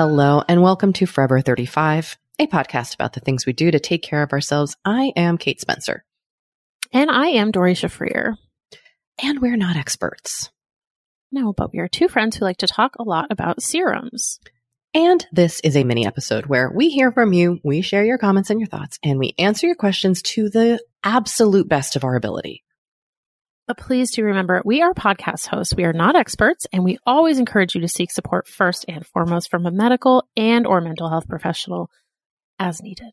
Hello, 0.00 0.44
and 0.46 0.62
welcome 0.62 0.92
to 0.92 1.06
Forever 1.06 1.40
35, 1.40 2.18
a 2.38 2.46
podcast 2.46 2.94
about 2.94 3.14
the 3.14 3.20
things 3.20 3.44
we 3.44 3.52
do 3.52 3.68
to 3.68 3.80
take 3.80 4.00
care 4.00 4.22
of 4.22 4.32
ourselves. 4.32 4.76
I 4.84 5.12
am 5.16 5.38
Kate 5.38 5.60
Spencer. 5.60 6.04
And 6.92 7.10
I 7.10 7.30
am 7.30 7.50
Doree 7.50 7.74
Shafrir. 7.74 8.36
And 9.20 9.42
we're 9.42 9.56
not 9.56 9.74
experts. 9.74 10.52
No, 11.32 11.52
but 11.52 11.72
we 11.72 11.80
are 11.80 11.88
two 11.88 12.06
friends 12.06 12.36
who 12.36 12.44
like 12.44 12.58
to 12.58 12.68
talk 12.68 12.94
a 13.00 13.02
lot 13.02 13.32
about 13.32 13.60
serums. 13.60 14.38
And 14.94 15.26
this 15.32 15.58
is 15.64 15.76
a 15.76 15.82
mini 15.82 16.06
episode 16.06 16.46
where 16.46 16.70
we 16.72 16.90
hear 16.90 17.10
from 17.10 17.32
you, 17.32 17.58
we 17.64 17.80
share 17.80 18.04
your 18.04 18.18
comments 18.18 18.50
and 18.50 18.60
your 18.60 18.68
thoughts, 18.68 19.00
and 19.02 19.18
we 19.18 19.34
answer 19.36 19.66
your 19.66 19.74
questions 19.74 20.22
to 20.22 20.48
the 20.48 20.80
absolute 21.02 21.68
best 21.68 21.96
of 21.96 22.04
our 22.04 22.14
ability. 22.14 22.62
But 23.68 23.76
please 23.76 24.10
do 24.12 24.24
remember, 24.24 24.62
we 24.64 24.80
are 24.80 24.94
podcast 24.94 25.46
hosts. 25.46 25.76
We 25.76 25.84
are 25.84 25.92
not 25.92 26.16
experts, 26.16 26.66
and 26.72 26.84
we 26.84 26.96
always 27.04 27.38
encourage 27.38 27.74
you 27.74 27.82
to 27.82 27.88
seek 27.88 28.10
support 28.10 28.48
first 28.48 28.86
and 28.88 29.06
foremost 29.06 29.50
from 29.50 29.66
a 29.66 29.70
medical 29.70 30.26
and 30.38 30.66
or 30.66 30.80
mental 30.80 31.10
health 31.10 31.28
professional 31.28 31.90
as 32.58 32.82
needed. 32.82 33.10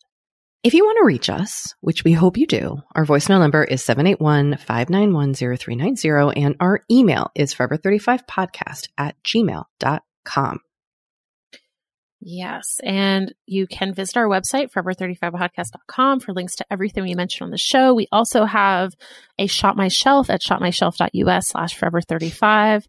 If 0.64 0.74
you 0.74 0.86
want 0.86 1.00
to 1.00 1.06
reach 1.06 1.30
us, 1.30 1.76
which 1.82 2.06
we 2.06 2.14
hope 2.14 2.38
you 2.38 2.48
do, 2.48 2.82
our 2.96 3.06
voicemail 3.06 3.40
number 3.40 3.66
is 3.66 3.86
781-591-0390 3.86 6.34
and 6.38 6.56
our 6.62 6.86
email 6.90 7.32
is 7.36 7.54
forever35podcast 7.54 8.88
at 8.98 9.22
gmail.com. 9.24 10.60
Yes. 12.22 12.80
And 12.84 13.34
you 13.46 13.68
can 13.68 13.94
visit 13.94 14.18
our 14.18 14.28
website, 14.28 14.72
forever35podcast.com 14.72 16.22
for 16.22 16.34
links 16.34 16.56
to 16.56 16.66
everything 16.72 17.04
we 17.04 17.14
mentioned 17.14 17.46
on 17.46 17.52
the 17.52 17.58
show. 17.58 17.94
We 17.94 18.08
also 18.12 18.46
have 18.46 18.94
a 19.38 19.48
shop 19.48 19.76
my 19.76 19.90
shelf 19.90 20.30
at 20.30 20.42
shopmyshelf.us 20.42 21.48
slash 21.48 21.78
forever35. 21.78 22.86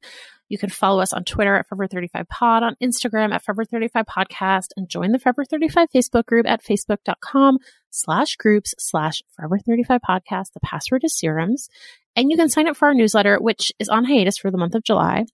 You 0.48 0.58
can 0.58 0.70
follow 0.70 1.00
us 1.00 1.12
on 1.12 1.24
Twitter 1.24 1.56
at 1.56 1.68
Forever35Pod, 1.68 2.62
on 2.62 2.76
Instagram 2.80 3.34
at 3.34 3.44
Forever35Podcast, 3.44 4.68
and 4.76 4.88
join 4.88 5.10
the 5.10 5.18
Forever35 5.18 5.88
Facebook 5.94 6.24
group 6.24 6.46
at 6.46 6.62
facebook.com 6.62 7.58
slash 7.90 8.36
groups 8.36 8.72
slash 8.78 9.22
Forever35Podcast. 9.38 10.52
The 10.52 10.60
password 10.62 11.02
is 11.04 11.18
serums. 11.18 11.68
And 12.14 12.30
you 12.30 12.36
can 12.36 12.48
sign 12.48 12.68
up 12.68 12.76
for 12.76 12.88
our 12.88 12.94
newsletter, 12.94 13.38
which 13.38 13.72
is 13.78 13.88
on 13.88 14.04
hiatus 14.04 14.38
for 14.38 14.50
the 14.50 14.58
month 14.58 14.76
of 14.76 14.84
July, 14.84 15.26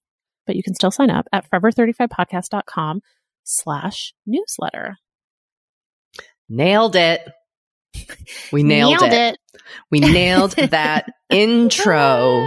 but 0.47 0.57
you 0.57 0.63
can 0.63 0.75
still 0.75 0.91
sign 0.91 1.11
up 1.11 1.29
at 1.31 1.49
Forever35Podcast.com 1.51 3.03
slash 3.45 4.15
newsletter. 4.27 4.97
Nailed 6.49 6.97
it. 6.97 7.29
We 8.53 8.63
nailed, 8.63 9.01
nailed 9.01 9.13
it. 9.13 9.35
it. 9.35 9.61
We 9.91 10.01
nailed 10.01 10.53
that 10.53 11.07
intro. 11.31 12.47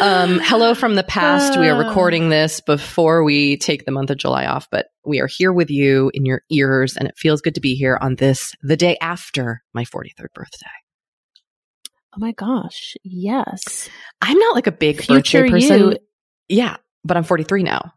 Um, 0.00 0.40
hello 0.42 0.74
from 0.74 0.94
the 0.94 1.02
past. 1.02 1.58
We 1.58 1.68
are 1.68 1.78
recording 1.78 2.28
this 2.28 2.60
before 2.60 3.24
we 3.24 3.56
take 3.56 3.84
the 3.84 3.92
month 3.92 4.10
of 4.10 4.18
July 4.18 4.46
off, 4.46 4.68
but 4.70 4.86
we 5.04 5.20
are 5.20 5.26
here 5.26 5.52
with 5.52 5.70
you 5.70 6.10
in 6.12 6.24
your 6.24 6.42
ears, 6.50 6.96
and 6.96 7.08
it 7.08 7.16
feels 7.16 7.40
good 7.40 7.54
to 7.54 7.60
be 7.60 7.74
here 7.74 7.98
on 8.00 8.16
this, 8.16 8.52
the 8.62 8.76
day 8.76 8.96
after 9.00 9.62
my 9.72 9.84
43rd 9.84 10.32
birthday. 10.34 10.66
Oh 12.14 12.18
my 12.18 12.32
gosh. 12.32 12.94
Yes. 13.04 13.88
I'm 14.22 14.38
not 14.38 14.54
like 14.54 14.66
a 14.66 14.72
big 14.72 15.02
Future 15.02 15.42
birthday 15.42 15.50
person. 15.50 15.80
you. 15.92 15.98
Yeah, 16.48 16.76
but 17.04 17.16
I'm 17.16 17.24
43 17.24 17.62
now. 17.62 17.92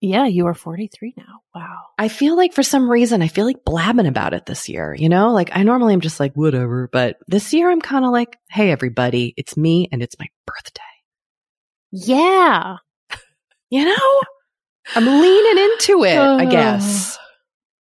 Yeah, 0.00 0.26
you 0.26 0.46
are 0.46 0.54
43 0.54 1.14
now. 1.16 1.40
Wow. 1.54 1.78
I 1.98 2.08
feel 2.08 2.34
like 2.34 2.54
for 2.54 2.62
some 2.62 2.90
reason, 2.90 3.20
I 3.20 3.28
feel 3.28 3.44
like 3.44 3.64
blabbing 3.64 4.06
about 4.06 4.32
it 4.32 4.46
this 4.46 4.68
year, 4.68 4.94
you 4.94 5.10
know? 5.10 5.32
Like 5.32 5.50
I 5.52 5.62
normally 5.62 5.92
am 5.92 6.00
just 6.00 6.18
like, 6.18 6.32
whatever. 6.34 6.88
But 6.90 7.18
this 7.26 7.52
year 7.52 7.70
I'm 7.70 7.82
kind 7.82 8.06
of 8.06 8.10
like, 8.10 8.38
hey, 8.48 8.70
everybody, 8.70 9.34
it's 9.36 9.58
me 9.58 9.88
and 9.92 10.02
it's 10.02 10.18
my 10.18 10.26
birthday. 10.46 10.80
Yeah. 11.92 12.76
You 13.68 13.84
know? 13.84 14.20
I'm 14.94 15.06
leaning 15.06 15.64
into 15.64 16.04
it, 16.04 16.18
I 16.18 16.44
guess. 16.50 17.18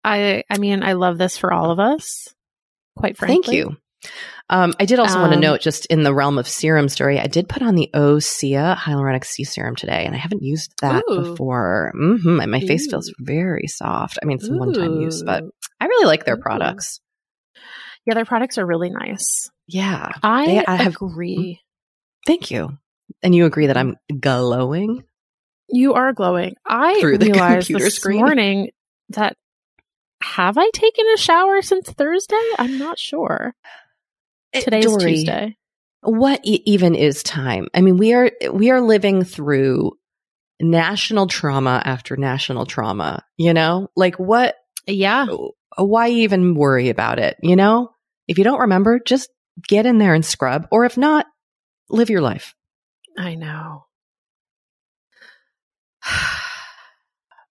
I 0.03 0.43
I 0.49 0.57
mean, 0.57 0.83
I 0.83 0.93
love 0.93 1.17
this 1.17 1.37
for 1.37 1.53
all 1.53 1.71
of 1.71 1.79
us. 1.79 2.27
Quite 2.97 3.17
frankly. 3.17 3.41
Thank 3.41 3.47
you. 3.55 3.77
Um, 4.51 4.73
I 4.79 4.85
did 4.85 4.97
also 4.99 5.19
want 5.19 5.31
to 5.33 5.37
Um, 5.37 5.41
note, 5.41 5.61
just 5.61 5.85
in 5.87 6.01
the 6.03 6.13
realm 6.13 6.37
of 6.39 6.47
serum 6.47 6.89
story, 6.89 7.19
I 7.19 7.27
did 7.27 7.47
put 7.47 7.61
on 7.61 7.75
the 7.75 7.89
Osea 7.93 8.75
hyaluronic 8.75 9.23
C 9.23 9.43
serum 9.43 9.75
today, 9.75 10.05
and 10.05 10.15
I 10.15 10.17
haven't 10.17 10.41
used 10.41 10.73
that 10.81 11.03
Ooh. 11.09 11.21
before. 11.31 11.91
hmm 11.95 12.39
And 12.39 12.51
my 12.51 12.59
face 12.59 12.87
Ooh. 12.87 12.91
feels 12.91 13.13
very 13.19 13.67
soft. 13.67 14.17
I 14.21 14.25
mean, 14.25 14.37
it's 14.39 14.49
one 14.49 14.73
time 14.73 14.99
use, 15.01 15.21
but 15.21 15.43
I 15.79 15.85
really 15.85 16.07
like 16.07 16.25
their 16.25 16.35
Ooh. 16.37 16.41
products. 16.41 16.99
yeah, 18.07 18.15
their 18.15 18.25
products 18.25 18.57
are 18.57 18.65
really 18.65 18.89
nice. 18.89 19.49
Yeah. 19.67 20.11
I, 20.23 20.45
They- 20.47 20.65
I 20.65 20.75
have- 20.77 20.95
agree. 20.95 21.59
Thank 22.25 22.49
you. 22.49 22.77
And 23.21 23.35
you 23.35 23.45
agree 23.45 23.67
that 23.67 23.77
I'm 23.77 23.97
glowing? 24.19 25.03
You 25.67 25.93
are 25.93 26.11
glowing. 26.13 26.55
I 26.65 26.99
Through 27.01 27.19
the 27.19 27.25
realized 27.31 27.67
computer 27.67 27.85
this 27.85 27.95
screen. 27.97 28.17
morning 28.19 28.71
that 29.09 29.35
have 30.23 30.57
I 30.57 30.69
taken 30.73 31.05
a 31.13 31.17
shower 31.17 31.61
since 31.61 31.89
Thursday? 31.91 32.35
I'm 32.57 32.79
not 32.79 32.97
sure. 32.97 33.53
Today's 34.53 34.85
Doree, 34.85 35.15
Tuesday. 35.15 35.57
What 36.01 36.41
e- 36.43 36.63
even 36.65 36.95
is 36.95 37.23
time? 37.23 37.67
I 37.73 37.81
mean, 37.81 37.97
we 37.97 38.13
are 38.13 38.31
we 38.51 38.71
are 38.71 38.81
living 38.81 39.23
through 39.23 39.91
national 40.59 41.27
trauma 41.27 41.81
after 41.83 42.17
national 42.17 42.65
trauma. 42.65 43.23
You 43.37 43.53
know, 43.53 43.89
like 43.95 44.15
what? 44.15 44.55
Yeah. 44.87 45.27
Why 45.77 46.09
even 46.09 46.55
worry 46.55 46.89
about 46.89 47.19
it? 47.19 47.37
You 47.41 47.55
know, 47.55 47.91
if 48.27 48.37
you 48.37 48.43
don't 48.43 48.61
remember, 48.61 48.99
just 48.99 49.29
get 49.67 49.85
in 49.85 49.97
there 49.97 50.13
and 50.13 50.25
scrub, 50.25 50.67
or 50.71 50.85
if 50.85 50.97
not, 50.97 51.25
live 51.89 52.09
your 52.09 52.21
life. 52.21 52.55
I 53.17 53.35
know. 53.35 53.85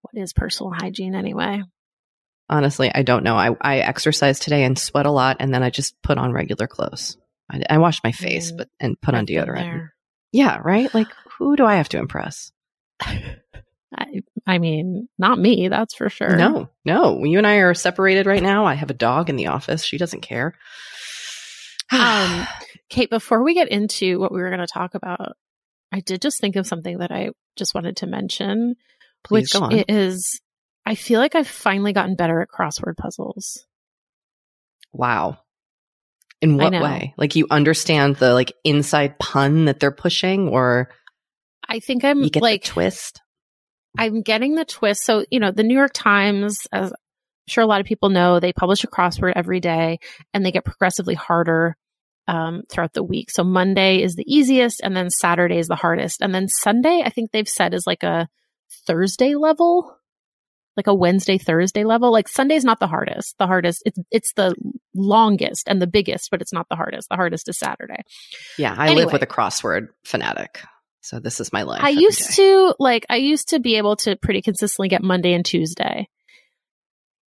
what 0.03 0.15
is 0.15 0.33
personal 0.33 0.73
hygiene 0.73 1.15
anyway? 1.15 1.63
Honestly, 2.51 2.91
I 2.95 3.03
don't 3.03 3.25
know. 3.25 3.37
I 3.37 3.55
I 3.61 3.79
exercise 3.79 4.39
today 4.39 4.65
and 4.65 4.79
sweat 4.79 5.07
a 5.07 5.11
lot, 5.11 5.37
and 5.41 5.53
then 5.53 5.63
I 5.63 5.71
just 5.71 6.01
put 6.03 6.19
on 6.19 6.33
regular 6.33 6.67
clothes. 6.67 7.17
I, 7.51 7.63
I 7.69 7.79
wash 7.79 8.01
my 8.03 8.13
face, 8.13 8.53
Mm, 8.53 8.57
but 8.59 8.69
and 8.81 9.01
put 9.01 9.15
on 9.15 9.27
deodorant. 9.27 9.89
Yeah, 10.33 10.59
right. 10.63 10.93
Like, 10.95 11.09
who 11.39 11.57
do 11.57 11.65
I 11.67 11.77
have 11.77 11.89
to 11.91 11.99
impress? 11.99 12.53
I, 13.01 14.23
I 14.47 14.59
mean, 14.59 15.09
not 15.19 15.39
me, 15.39 15.69
that's 15.69 15.95
for 15.95 16.11
sure. 16.11 16.37
No, 16.37 16.69
no. 16.85 17.25
You 17.25 17.39
and 17.39 17.47
I 17.47 17.57
are 17.57 17.75
separated 17.75 18.27
right 18.27 18.43
now. 18.43 18.67
I 18.67 18.75
have 18.75 18.91
a 18.91 18.95
dog 18.95 19.31
in 19.31 19.37
the 19.37 19.47
office. 19.47 19.83
She 19.85 19.99
doesn't 19.99 20.21
care. 20.23 20.55
Um, 21.91 22.47
Kate, 22.91 23.09
before 23.09 23.43
we 23.43 23.55
get 23.55 23.71
into 23.71 24.19
what 24.21 24.31
we 24.31 24.43
were 24.43 24.51
going 24.51 24.61
to 24.61 24.67
talk 24.67 24.95
about, 24.95 25.37
I 25.91 26.01
did 26.01 26.21
just 26.21 26.39
think 26.39 26.57
of 26.57 26.67
something 26.67 26.99
that 26.99 27.11
I 27.11 27.31
just 27.57 27.75
wanted 27.75 27.97
to 27.99 28.07
mention, 28.07 28.75
Please 29.25 29.45
which 29.45 29.53
go 29.55 29.63
on. 29.63 29.85
is 29.89 30.39
I 30.89 30.95
feel 30.95 31.21
like 31.21 31.35
I've 31.35 31.47
finally 31.47 31.93
gotten 31.93 32.15
better 32.15 32.41
at 32.41 32.49
crossword 32.49 32.97
puzzles. 32.97 33.67
wow. 34.91 35.37
In 36.41 36.57
what 36.57 36.73
way? 36.73 37.13
Like 37.19 37.37
you 37.37 37.47
understand 37.51 38.17
the 38.17 38.33
like 38.33 38.55
inside 38.65 39.19
pun 39.19 39.67
that 39.67 39.81
they're 39.81 39.91
pushing, 39.91 40.49
or 40.49 40.89
I 41.69 41.81
think 41.81 42.05
I'm 42.05 42.23
you 42.23 42.31
get 42.31 42.43
like 42.43 42.63
the 42.63 42.69
twist? 42.69 43.21
I'm 43.99 44.23
getting 44.23 44.55
the 44.55 44.65
twist. 44.65 45.05
So, 45.05 45.27
you 45.31 45.41
know, 45.41 45.51
the 45.51 45.63
New 45.63 45.77
York 45.77 45.91
Times, 45.93 46.67
as 46.73 46.91
I'm 46.91 46.97
sure 47.49 47.65
a 47.65 47.67
lot 47.67 47.83
of 47.83 47.87
people 47.87 48.09
know, 48.09 48.41
they 48.41 48.55
publish 48.55 48.83
a 48.83 48.87
crossword 48.87 49.35
every 49.37 49.61
day 49.61 49.99
and 50.33 50.47
they 50.47 50.53
get 50.53 50.65
progressively 50.65 51.15
harder 51.15 51.77
um, 52.29 52.63
throughout 52.71 52.95
the 52.95 53.05
week. 53.05 53.31
So 53.31 53.45
Monday 53.45 54.01
is 54.01 54.15
the 54.15 54.25
easiest 54.27 54.81
and 54.83 54.97
then 54.97 55.11
Saturday 55.11 55.59
is 55.59 55.69
the 55.69 55.77
hardest. 55.77 56.23
And 56.23 56.35
then 56.35 56.49
Sunday, 56.49 57.03
I 57.05 57.11
think 57.11 57.31
they've 57.31 57.47
said 57.47 57.75
is 57.75 57.87
like 57.87 58.05
a 58.05 58.27
Thursday 58.87 59.35
level, 59.35 59.98
like 60.79 60.87
a 60.87 60.95
Wednesday, 60.95 61.37
Thursday 61.37 61.85
level. 61.85 62.11
Like 62.11 62.29
Sunday's 62.29 62.65
not 62.65 62.81
the 62.81 62.87
hardest. 62.87 63.37
The 63.39 63.47
hardest, 63.47 63.83
it's, 63.85 63.99
it's 64.11 64.33
the 64.35 64.55
longest 64.95 65.69
and 65.69 65.83
the 65.83 65.87
biggest, 65.87 66.31
but 66.31 66.41
it's 66.41 66.53
not 66.53 66.67
the 66.71 66.77
hardest. 66.77 67.09
The 67.11 67.17
hardest 67.17 67.49
is 67.49 67.59
Saturday. 67.59 68.03
Yeah, 68.57 68.75
I 68.79 68.95
live 68.95 69.13
with 69.13 69.23
a 69.23 69.27
crossword 69.27 69.89
fanatic, 70.05 70.63
so 71.03 71.19
this 71.19 71.41
is 71.41 71.53
my 71.53 71.65
life. 71.65 71.83
I 71.83 71.91
used 71.91 72.29
day. 72.29 72.45
to 72.45 72.75
like 72.79 73.05
I 73.11 73.17
used 73.17 73.49
to 73.49 73.59
be 73.59 73.77
able 73.77 73.97
to 73.97 74.17
pretty 74.17 74.41
consistently 74.41 74.89
get 74.89 75.03
Monday 75.03 75.35
and 75.35 75.45
Tuesday. 75.45 76.09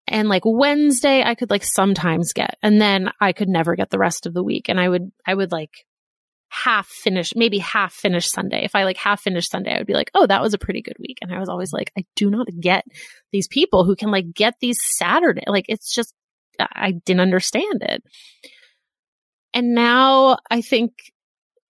And 0.09 0.29
like 0.29 0.43
Wednesday 0.45 1.23
I 1.23 1.35
could 1.35 1.49
like 1.49 1.63
sometimes 1.63 2.33
get 2.33 2.55
and 2.61 2.81
then 2.81 3.11
I 3.19 3.33
could 3.33 3.49
never 3.49 3.75
get 3.75 3.89
the 3.89 3.99
rest 3.99 4.25
of 4.25 4.33
the 4.33 4.43
week 4.43 4.69
and 4.69 4.79
I 4.79 4.87
would 4.87 5.11
I 5.25 5.33
would 5.33 5.51
like 5.51 5.71
half 6.49 6.87
finished, 6.87 7.35
maybe 7.35 7.57
half 7.59 7.93
finished 7.93 8.31
Sunday. 8.31 8.63
If 8.63 8.75
I 8.75 8.83
like 8.83 8.97
half 8.97 9.21
finished 9.21 9.51
Sunday 9.51 9.73
I 9.73 9.77
would 9.77 9.87
be 9.87 9.93
like, 9.93 10.11
"Oh, 10.13 10.25
that 10.27 10.41
was 10.41 10.53
a 10.53 10.57
pretty 10.57 10.81
good 10.81 10.97
week." 10.99 11.17
And 11.21 11.33
I 11.33 11.39
was 11.39 11.49
always 11.49 11.73
like, 11.73 11.91
I 11.97 12.05
do 12.15 12.29
not 12.29 12.47
get 12.59 12.85
these 13.31 13.47
people 13.47 13.85
who 13.85 13.95
can 13.95 14.11
like 14.11 14.33
get 14.33 14.55
these 14.61 14.77
Saturday. 14.97 15.43
Like 15.47 15.65
it's 15.67 15.93
just 15.93 16.13
I 16.59 16.91
didn't 16.91 17.21
understand 17.21 17.83
it. 17.83 18.03
And 19.53 19.73
now 19.73 20.37
I 20.49 20.61
think 20.61 20.93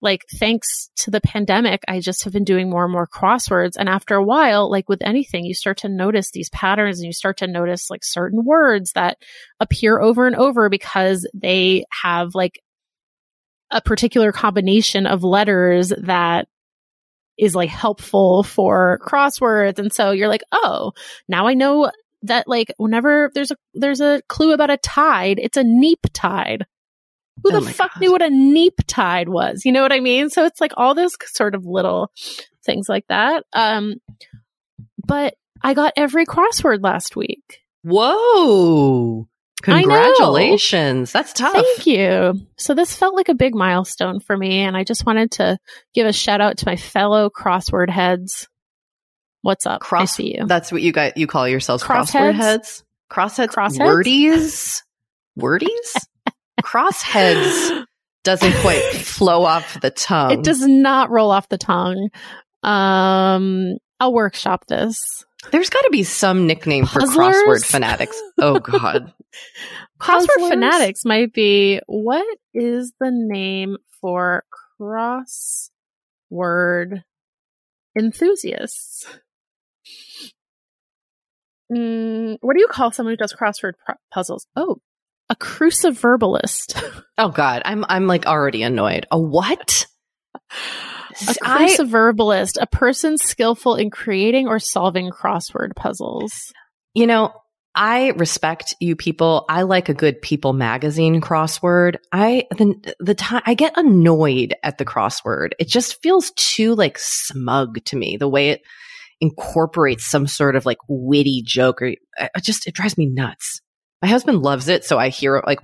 like 0.01 0.21
thanks 0.39 0.89
to 0.97 1.11
the 1.11 1.21
pandemic, 1.21 1.81
I 1.87 1.99
just 1.99 2.23
have 2.23 2.33
been 2.33 2.43
doing 2.43 2.69
more 2.69 2.83
and 2.83 2.93
more 2.93 3.07
crosswords. 3.07 3.71
And 3.77 3.89
after 3.89 4.15
a 4.15 4.23
while, 4.23 4.69
like 4.69 4.87
with 4.87 5.01
anything, 5.01 5.45
you 5.45 5.55
start 5.55 5.77
to 5.79 5.89
notice 5.89 6.29
these 6.31 6.49
patterns 6.49 6.99
and 6.99 7.07
you 7.07 7.13
start 7.13 7.37
to 7.37 7.47
notice 7.47 7.89
like 7.89 8.03
certain 8.03 8.43
words 8.45 8.91
that 8.93 9.17
appear 9.59 9.99
over 9.99 10.27
and 10.27 10.35
over 10.35 10.69
because 10.69 11.27
they 11.33 11.85
have 12.03 12.35
like 12.35 12.61
a 13.71 13.81
particular 13.81 14.31
combination 14.31 15.05
of 15.05 15.23
letters 15.23 15.91
that 16.03 16.47
is 17.37 17.55
like 17.55 17.69
helpful 17.69 18.43
for 18.43 18.99
crosswords. 19.03 19.79
And 19.79 19.93
so 19.93 20.11
you're 20.11 20.27
like, 20.27 20.43
oh, 20.51 20.93
now 21.27 21.47
I 21.47 21.53
know 21.53 21.91
that 22.23 22.47
like 22.47 22.73
whenever 22.77 23.29
there's 23.33 23.51
a 23.51 23.57
there's 23.73 24.01
a 24.01 24.21
clue 24.27 24.53
about 24.53 24.69
a 24.69 24.77
tide, 24.77 25.39
it's 25.39 25.57
a 25.57 25.63
neap 25.63 25.99
tide. 26.13 26.65
Who 27.43 27.51
Oh 27.53 27.59
the 27.59 27.69
fuck 27.69 27.93
God. 27.93 28.01
knew 28.01 28.11
what 28.11 28.23
a 28.23 28.29
neap 28.29 28.79
tide 28.87 29.29
was? 29.29 29.63
You 29.63 29.71
know 29.71 29.83
what 29.83 29.93
I 29.93 29.99
mean? 29.99 30.29
So 30.29 30.45
it's 30.45 30.59
like 30.59 30.71
all 30.75 30.95
those 30.95 31.15
sort 31.25 31.53
of 31.53 31.65
little 31.65 32.11
things 32.65 32.89
like 32.89 33.05
that. 33.09 33.43
Um, 33.53 33.97
but 35.05 35.35
I 35.61 35.75
got 35.75 35.93
every 35.95 36.25
crossword 36.25 36.83
last 36.83 37.15
week. 37.15 37.59
Whoa! 37.83 39.27
Congratulations. 39.63 41.11
That's 41.11 41.33
tough. 41.33 41.53
Thank 41.53 41.87
you. 41.87 42.33
So 42.57 42.73
this 42.73 42.95
felt 42.95 43.15
like 43.15 43.29
a 43.29 43.35
big 43.35 43.55
milestone 43.55 44.19
for 44.19 44.37
me, 44.37 44.59
and 44.59 44.77
I 44.77 44.83
just 44.83 45.05
wanted 45.05 45.31
to 45.31 45.57
give 45.93 46.05
a 46.05 46.13
shout 46.13 46.41
out 46.41 46.57
to 46.59 46.65
my 46.65 46.75
fellow 46.75 47.29
crossword 47.29 47.89
heads. 47.89 48.47
What's 49.41 49.65
up? 49.65 49.81
Cross. 49.81 50.19
you. 50.19 50.45
That's 50.45 50.71
what 50.71 50.81
you 50.81 50.91
got. 50.91 51.17
You 51.17 51.27
call 51.27 51.47
yourselves 51.47 51.83
crossword 51.83 52.33
heads. 52.35 52.83
Crossheads. 53.11 53.47
Crossheads? 53.47 53.79
Wordies. 53.79 54.81
Wordies. 55.39 56.07
Crossheads 56.61 57.85
doesn't 58.23 58.53
quite 58.57 58.81
flow 58.81 59.45
off 59.45 59.79
the 59.79 59.89
tongue. 59.91 60.31
It 60.31 60.43
does 60.43 60.61
not 60.61 61.09
roll 61.09 61.31
off 61.31 61.47
the 61.49 61.57
tongue. 61.57 62.09
Um, 62.63 63.77
I'll 63.99 64.13
workshop 64.13 64.65
this. 64.67 65.25
There's 65.51 65.69
got 65.69 65.81
to 65.81 65.89
be 65.91 66.03
some 66.03 66.47
nickname 66.47 66.85
for 66.85 66.99
crossword 66.99 67.65
fanatics. 67.65 68.21
Oh 68.39 68.59
God. 68.59 69.13
Crossword 69.99 70.27
Puzzlers? 70.27 70.49
fanatics 70.49 71.05
might 71.05 71.33
be 71.33 71.81
what 71.87 72.25
is 72.53 72.93
the 72.99 73.11
name 73.11 73.77
for 74.01 74.43
crossword 74.79 75.71
enthusiasts? 77.97 79.07
Mm, 81.71 82.37
what 82.41 82.53
do 82.55 82.59
you 82.61 82.67
call 82.67 82.91
someone 82.91 83.13
who 83.13 83.17
does 83.17 83.33
crossword 83.33 83.73
pu- 83.85 83.93
puzzles? 84.11 84.45
Oh, 84.55 84.77
a 85.29 85.35
cruciverbalist. 85.35 86.81
Oh 87.19 87.29
God. 87.29 87.63
I'm 87.65 87.83
I'm 87.89 88.05
like 88.05 88.27
already 88.27 88.61
annoyed. 88.61 89.07
A 89.09 89.17
what? 89.19 89.87
a 91.21 91.35
I- 91.41 91.65
cruciverbalist, 91.67 91.79
a 91.79 91.85
verbalist, 91.85 92.57
a 92.61 92.67
person 92.67 93.17
skillful 93.17 93.75
in 93.75 93.89
creating 93.89 94.47
or 94.47 94.59
solving 94.59 95.09
crossword 95.11 95.75
puzzles. 95.75 96.31
You 96.93 97.07
know, 97.07 97.33
I 97.75 98.09
respect 98.17 98.75
you 98.79 98.95
people. 98.95 99.45
I 99.47 99.61
like 99.61 99.87
a 99.87 99.93
good 99.93 100.21
People 100.21 100.53
magazine 100.53 101.21
crossword. 101.21 101.97
I 102.11 102.47
the 102.51 102.95
the 102.99 103.13
time 103.13 103.43
I 103.45 103.53
get 103.53 103.77
annoyed 103.77 104.55
at 104.63 104.77
the 104.79 104.85
crossword. 104.85 105.51
It 105.59 105.67
just 105.67 106.01
feels 106.01 106.31
too 106.35 106.73
like 106.73 106.97
smug 106.97 107.83
to 107.85 107.95
me. 107.95 108.17
The 108.17 108.27
way 108.27 108.49
it 108.49 108.61
incorporates 109.21 110.05
some 110.05 110.27
sort 110.27 110.55
of 110.55 110.65
like 110.65 110.77
witty 110.87 111.43
joke 111.45 111.81
or 111.81 111.93
I- 112.17 112.29
I 112.35 112.39
just 112.39 112.67
it 112.67 112.73
drives 112.73 112.97
me 112.97 113.05
nuts. 113.05 113.61
My 114.01 114.07
husband 114.07 114.41
loves 114.41 114.67
it, 114.69 114.83
so 114.85 114.97
I 114.97 115.09
hear 115.09 115.43
like 115.45 115.59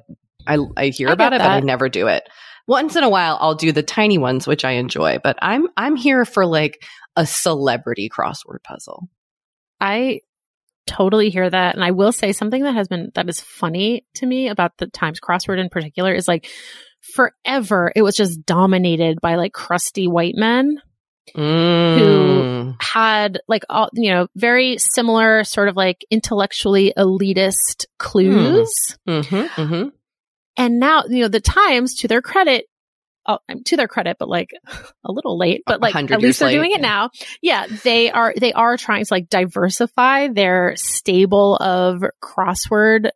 I 0.48 0.58
I 0.78 0.88
hear 0.88 1.10
I 1.10 1.14
about 1.14 1.34
it, 1.34 1.40
but 1.40 1.50
I 1.50 1.60
never 1.62 1.90
do 1.90 2.08
it. 2.08 2.24
Once 2.68 2.96
in 2.96 3.04
a 3.04 3.10
while, 3.10 3.38
I'll 3.42 3.56
do 3.56 3.72
the 3.72 3.84
tiny 3.84 4.18
ones, 4.18 4.48
which 4.48 4.64
I 4.64 4.72
enjoy. 4.72 5.20
But 5.24 5.38
I'm 5.42 5.68
I'm 5.76 5.96
here 5.96 6.26
for 6.26 6.46
like 6.46 6.84
a 7.16 7.26
celebrity 7.26 8.10
crossword 8.10 8.64
puzzle. 8.64 9.10
I 9.80 10.22
totally 10.88 11.30
hear 11.30 11.50
that. 11.50 11.76
And 11.76 11.84
I 11.84 11.92
will 11.92 12.12
say 12.12 12.32
something 12.34 12.64
that 12.64 12.76
has 12.76 12.88
been, 12.88 13.12
that 13.16 13.30
is 13.30 13.40
funny 13.40 14.06
to 14.16 14.26
me 14.26 14.48
about 14.50 14.78
the 14.78 14.88
Times 14.88 15.20
crossword 15.20 15.60
in 15.60 15.70
particular 15.70 16.14
is 16.14 16.28
like 16.28 16.48
forever 17.16 17.92
it 17.96 18.02
was 18.02 18.16
just 18.16 18.46
dominated 18.46 19.20
by 19.22 19.36
like 19.36 19.52
crusty 19.52 20.08
white 20.08 20.36
men 20.36 20.78
Mm. 21.36 22.76
had 22.82 23.40
like 23.48 23.64
all, 23.70 23.90
you 23.94 24.12
know, 24.12 24.28
very 24.36 24.78
similar 24.78 25.44
sort 25.44 25.70
of 25.70 25.76
like 25.76 26.06
intellectually 26.12 26.94
elitist 26.98 27.86
clues. 27.98 28.72
Mm-hmm, 29.08 29.62
mm-hmm. 29.62 29.88
And 30.58 30.80
now, 30.80 31.04
you 31.10 31.22
know, 31.22 31.28
the 31.28 31.40
Times, 31.40 31.96
to 32.02 32.08
their 32.08 32.22
credit, 32.22 32.66
oh, 33.28 33.40
to 33.66 33.78
their 33.78 33.88
credit, 33.88 34.18
but 34.20 34.30
like 34.30 34.50
a 35.04 35.12
little 35.12 35.38
late, 35.38 35.64
but 35.66 35.82
like 35.82 35.96
at 35.96 36.22
least 36.22 36.40
they're 36.40 36.50
late, 36.50 36.56
doing 36.56 36.72
it 36.72 36.82
now. 36.82 37.10
Yeah, 37.42 37.68
they 37.84 38.12
are 38.12 38.34
they 38.38 38.54
are 38.54 38.78
trying 38.78 39.06
to 39.06 39.14
like 39.14 39.30
diversify 39.30 40.28
their 40.28 40.76
stable 40.76 41.56
of 41.58 42.04
crossword 42.22 43.10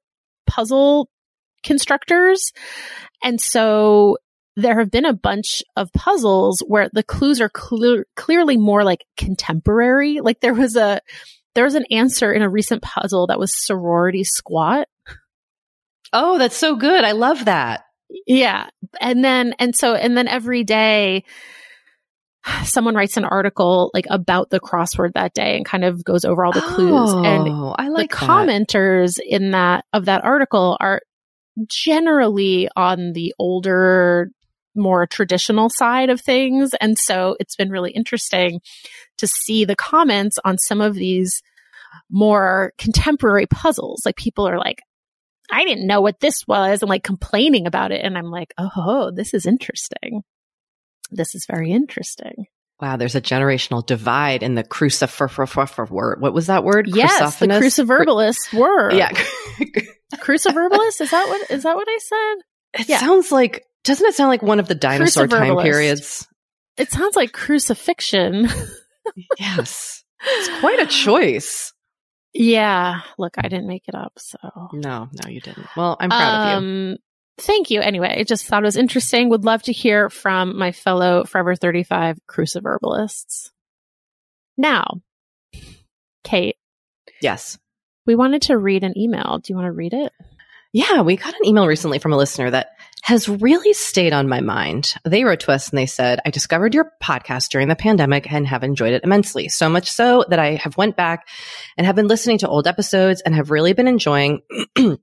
puzzle 0.48 1.10
constructors. 1.64 2.52
And 3.24 3.40
so 3.42 4.18
there 4.56 4.80
have 4.80 4.90
been 4.90 5.06
a 5.06 5.14
bunch 5.14 5.64
of 5.76 5.94
puzzles 5.94 6.64
where 6.66 6.90
the 6.92 7.04
clues 7.04 7.40
are 7.42 7.50
clear, 7.50 8.06
clearly 8.16 8.58
more 8.58 8.84
like 8.84 9.06
contemporary. 9.16 10.20
Like 10.20 10.40
there 10.40 10.54
was 10.54 10.76
a 10.76 11.00
there 11.54 11.64
was 11.64 11.76
an 11.76 11.86
answer 11.92 12.32
in 12.32 12.42
a 12.42 12.50
recent 12.50 12.82
puzzle 12.82 13.28
that 13.28 13.40
was 13.40 13.66
sorority 13.66 14.24
squat. 14.24 14.88
Oh, 16.14 16.38
that's 16.38 16.58
so 16.58 16.76
good. 16.76 17.04
I 17.04 17.12
love 17.12 17.46
that. 17.46 17.84
Yeah. 18.26 18.70
And 19.02 19.24
then, 19.24 19.54
and 19.60 19.76
so, 19.76 19.94
and 19.96 20.18
then 20.18 20.28
every 20.28 20.64
day, 20.64 21.24
someone 22.64 22.96
writes 22.96 23.18
an 23.18 23.26
article 23.26 23.92
like 23.94 24.06
about 24.10 24.50
the 24.50 24.60
crossword 24.60 25.14
that 25.14 25.34
day 25.34 25.56
and 25.56 25.66
kind 25.66 25.84
of 25.84 26.04
goes 26.04 26.26
over 26.26 26.46
all 26.46 26.52
the 26.52 26.62
clues. 26.62 27.12
Oh, 27.14 27.24
and 27.24 27.76
I 27.78 27.90
like 27.90 28.12
the 28.12 28.16
commenters 28.16 29.20
in 29.24 29.52
that 29.52 29.86
of 29.94 30.06
that 30.06 30.24
article 30.24 30.78
are 30.80 31.02
generally 31.68 32.70
on 32.76 33.14
the 33.14 33.34
older, 33.40 34.30
more 34.76 35.08
traditional 35.08 35.70
side 35.70 36.10
of 36.10 36.22
things. 36.22 36.72
And 36.80 36.98
so 36.98 37.36
it's 37.40 37.56
been 37.56 37.70
really 37.70 37.92
interesting 37.92 38.62
to 39.18 39.28
see 39.28 39.66
the 39.66 39.76
comments 39.76 40.38
on 40.46 40.58
some 40.58 40.82
of 40.82 40.94
these 40.94 41.42
more 42.12 42.74
contemporary 42.78 43.48
puzzles. 43.48 44.04
Like 44.06 44.16
people 44.16 44.48
are 44.48 44.60
like, 44.60 44.82
I 45.52 45.64
didn't 45.64 45.88
know 45.88 46.02
what 46.02 46.20
this 46.20 46.46
was 46.48 46.82
and 46.82 46.90
like 46.90 47.04
complaining 47.04 47.68
about 47.68 47.92
it. 47.92 48.04
And 48.04 48.18
I'm 48.18 48.30
like, 48.30 48.54
oh, 48.58 49.12
this 49.16 49.34
is 49.34 49.46
interesting. 49.46 50.24
This 51.12 51.36
is 51.36 51.46
very 51.50 51.72
interesting. 51.72 52.46
Wow, 52.80 52.98
there's 52.98 53.16
a 53.16 53.22
generational 53.22 53.84
divide 53.84 54.44
in 54.44 54.54
the 54.54 54.64
crucifer 54.64 55.90
word. 55.90 56.22
What 56.22 56.34
was 56.34 56.48
that 56.48 56.64
word? 56.64 56.88
Yes, 56.88 57.40
the 57.40 57.48
cruciverbalist 57.48 58.50
Cru- 58.50 58.60
word. 58.60 58.94
Yeah. 58.94 59.12
cruciverbalist? 60.16 61.02
Is 61.02 61.10
that 61.10 61.28
what 61.28 61.50
is 61.50 61.64
that 61.64 61.76
what 61.76 61.88
I 61.90 61.98
said? 61.98 62.82
It 62.82 62.90
yeah. 62.90 63.00
sounds 63.00 63.32
like 63.32 63.66
doesn't 63.84 64.06
it 64.06 64.14
sound 64.14 64.30
like 64.30 64.44
one 64.44 64.60
of 64.60 64.68
the 64.68 64.76
dinosaur 64.76 65.28
time 65.28 65.58
periods? 65.58 66.28
It 66.78 66.92
sounds 66.92 67.16
like 67.16 67.32
crucifixion. 67.32 68.48
yes. 69.40 70.04
It's 70.24 70.60
quite 70.60 70.80
a 70.80 70.86
choice. 70.86 71.74
Yeah. 72.38 73.02
Look, 73.18 73.34
I 73.38 73.48
didn't 73.48 73.68
make 73.68 73.88
it 73.88 73.96
up. 73.96 74.14
So 74.18 74.38
no, 74.72 75.10
no, 75.12 75.30
you 75.30 75.42
didn't. 75.42 75.66
Well, 75.76 75.98
I'm 76.00 76.10
proud 76.10 76.22
um, 76.22 76.42
of 76.42 76.64
you. 76.64 76.68
Um, 76.92 76.98
thank 77.40 77.72
you. 77.72 77.82
Anyway, 77.82 78.16
I 78.20 78.24
just 78.24 78.46
thought 78.46 78.62
it 78.62 78.66
was 78.66 78.78
interesting. 78.78 79.30
Would 79.30 79.44
love 79.44 79.64
to 79.64 79.72
hear 79.72 80.12
from 80.12 80.56
my 80.56 80.72
fellow 80.72 81.24
Forever 81.24 81.56
35 81.56 82.20
cruciverbalists. 82.28 83.52
Now, 84.56 85.02
Kate. 86.24 86.58
Yes. 87.22 87.58
We 88.06 88.14
wanted 88.14 88.44
to 88.44 88.58
read 88.58 88.84
an 88.84 88.96
email. 88.96 89.40
Do 89.40 89.52
you 89.52 89.56
want 89.56 89.68
to 89.68 89.72
read 89.72 89.94
it? 89.94 90.14
Yeah, 90.74 91.02
we 91.02 91.16
got 91.16 91.34
an 91.34 91.46
email 91.46 91.66
recently 91.66 91.98
from 91.98 92.14
a 92.14 92.18
listener 92.18 92.52
that 92.52 92.70
has 93.08 93.30
really 93.30 93.72
stayed 93.72 94.12
on 94.12 94.28
my 94.28 94.42
mind. 94.42 94.94
They 95.06 95.24
wrote 95.24 95.40
to 95.42 95.54
us 95.54 95.70
and 95.70 95.78
they 95.78 95.86
said, 95.86 96.20
I 96.26 96.30
discovered 96.30 96.74
your 96.74 96.92
podcast 97.02 97.48
during 97.48 97.70
the 97.70 97.76
pandemic 97.78 98.30
and 98.30 98.46
have 98.46 98.66
enjoyed 98.66 98.92
it 98.92 99.06
immensely. 99.06 99.48
So 99.48 99.70
much 99.70 99.90
so 99.90 100.26
that 100.28 100.40
I 100.40 100.56
have 100.56 100.76
went 100.76 100.98
back 100.98 101.26
and 101.78 101.88
have 101.88 101.96
been 101.96 102.10
listening 102.10 102.40
to 102.40 102.50
old 102.50 102.68
episodes 102.68 103.22
and 103.22 103.34
have 103.34 103.50
really 103.50 103.72
been 103.72 103.88
enjoying 103.88 104.42
and 104.76 105.00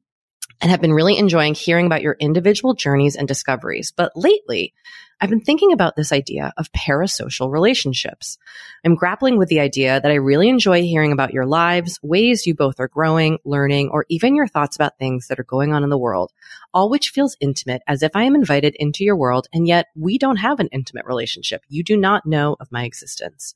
have 0.61 0.83
been 0.83 0.93
really 0.93 1.17
enjoying 1.17 1.55
hearing 1.55 1.87
about 1.87 2.03
your 2.03 2.15
individual 2.21 2.75
journeys 2.75 3.17
and 3.17 3.27
discoveries. 3.27 3.91
But 3.91 4.13
lately, 4.15 4.75
I've 5.21 5.31
been 5.31 5.41
thinking 5.41 5.73
about 5.73 5.97
this 5.97 6.13
idea 6.13 6.53
of 6.57 6.73
parasocial 6.73 7.51
relationships. 7.51 8.39
I'm 8.85 8.95
grappling 8.95 9.39
with 9.39 9.49
the 9.49 9.61
idea 9.61 10.01
that 10.01 10.11
I 10.11 10.17
really 10.17 10.49
enjoy 10.49 10.83
hearing 10.83 11.13
about 11.13 11.33
your 11.33 11.47
lives, 11.47 11.99
ways 12.03 12.47
you 12.47 12.55
both 12.55 12.81
are 12.81 12.89
growing, 12.89 13.39
learning, 13.45 13.91
or 13.91 14.05
even 14.09 14.35
your 14.35 14.49
thoughts 14.49 14.77
about 14.77 14.99
things 14.99 15.29
that 15.29 15.39
are 15.39 15.45
going 15.45 15.73
on 15.73 15.85
in 15.85 15.91
the 15.91 15.99
world, 15.99 16.33
all 16.73 16.91
which 16.91 17.11
feels 17.11 17.37
intimate 17.41 17.83
as 17.87 18.03
if 18.03 18.13
I 18.15 18.25
am 18.25 18.35
invited 18.35 18.75
into 18.79 19.05
your 19.05 19.17
world, 19.17 19.47
and 19.53 19.67
yet 19.67 19.87
we 19.97 20.19
don't 20.19 20.37
have 20.37 20.61
an 20.61 20.69
intimate 20.73 21.07
relationship. 21.07 21.63
You 21.69 21.85
do 21.85 21.97
not 21.97 22.27
know 22.27 22.57
of 22.61 22.73
my 22.73 22.85
existence. 22.85 23.55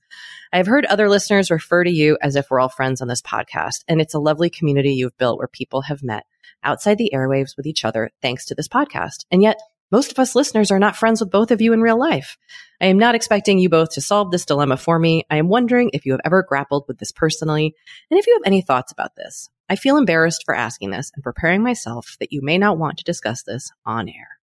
I 0.52 0.58
have 0.58 0.66
heard 0.66 0.86
other 0.86 1.08
listeners 1.08 1.50
refer 1.50 1.84
to 1.84 1.90
you 1.90 2.16
as 2.22 2.36
if 2.36 2.50
we're 2.50 2.60
all 2.60 2.68
friends 2.68 3.00
on 3.02 3.08
this 3.08 3.22
podcast, 3.22 3.84
and 3.88 4.00
it's 4.00 4.14
a 4.14 4.20
lovely 4.20 4.50
community 4.50 4.94
you've 4.94 5.18
built 5.18 5.38
where 5.38 5.48
people 5.48 5.82
have 5.82 6.02
met 6.02 6.24
outside 6.62 6.98
the 6.98 7.10
airwaves 7.14 7.56
with 7.56 7.66
each 7.66 7.84
other 7.84 8.10
thanks 8.22 8.46
to 8.46 8.54
this 8.54 8.68
podcast. 8.68 9.24
And 9.30 9.42
yet 9.42 9.58
most 9.90 10.12
of 10.12 10.18
us 10.18 10.34
listeners 10.34 10.70
are 10.70 10.78
not 10.78 10.96
friends 10.96 11.20
with 11.20 11.30
both 11.30 11.50
of 11.50 11.60
you 11.60 11.72
in 11.72 11.80
real 11.80 11.98
life. 11.98 12.36
I 12.80 12.86
am 12.86 12.98
not 12.98 13.14
expecting 13.14 13.58
you 13.58 13.68
both 13.68 13.90
to 13.90 14.00
solve 14.00 14.30
this 14.30 14.44
dilemma 14.44 14.76
for 14.76 14.98
me. 14.98 15.24
I 15.30 15.36
am 15.36 15.48
wondering 15.48 15.90
if 15.92 16.04
you 16.04 16.12
have 16.12 16.20
ever 16.24 16.42
grappled 16.42 16.84
with 16.86 16.98
this 16.98 17.12
personally 17.12 17.74
and 18.10 18.18
if 18.18 18.26
you 18.26 18.34
have 18.34 18.46
any 18.46 18.60
thoughts 18.60 18.92
about 18.92 19.16
this. 19.16 19.48
I 19.68 19.76
feel 19.76 19.96
embarrassed 19.96 20.42
for 20.44 20.54
asking 20.54 20.90
this 20.90 21.10
and 21.14 21.22
preparing 21.22 21.62
myself 21.62 22.16
that 22.20 22.32
you 22.32 22.40
may 22.42 22.58
not 22.58 22.78
want 22.78 22.98
to 22.98 23.04
discuss 23.04 23.42
this 23.42 23.70
on 23.84 24.08
air. 24.08 24.38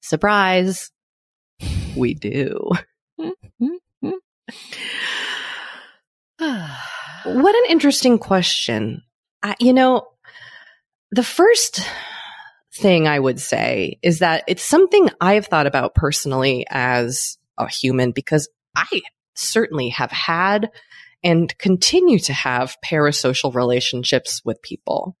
Surprise. 0.00 0.90
We 1.96 2.14
do. 2.14 2.70
what 6.38 7.54
an 7.54 7.64
interesting 7.68 8.18
question. 8.18 9.02
I, 9.42 9.54
you 9.60 9.72
know, 9.72 10.08
the 11.10 11.22
first 11.22 11.80
thing 12.74 13.06
I 13.06 13.18
would 13.18 13.40
say 13.40 13.98
is 14.02 14.18
that 14.18 14.44
it's 14.48 14.62
something 14.62 15.08
I've 15.20 15.46
thought 15.46 15.66
about 15.66 15.94
personally 15.94 16.66
as 16.68 17.38
a 17.56 17.68
human 17.68 18.10
because 18.10 18.48
I 18.74 19.02
certainly 19.34 19.90
have 19.90 20.10
had 20.10 20.70
and 21.22 21.56
continue 21.58 22.18
to 22.18 22.32
have 22.32 22.76
parasocial 22.84 23.54
relationships 23.54 24.42
with 24.44 24.60
people. 24.60 25.16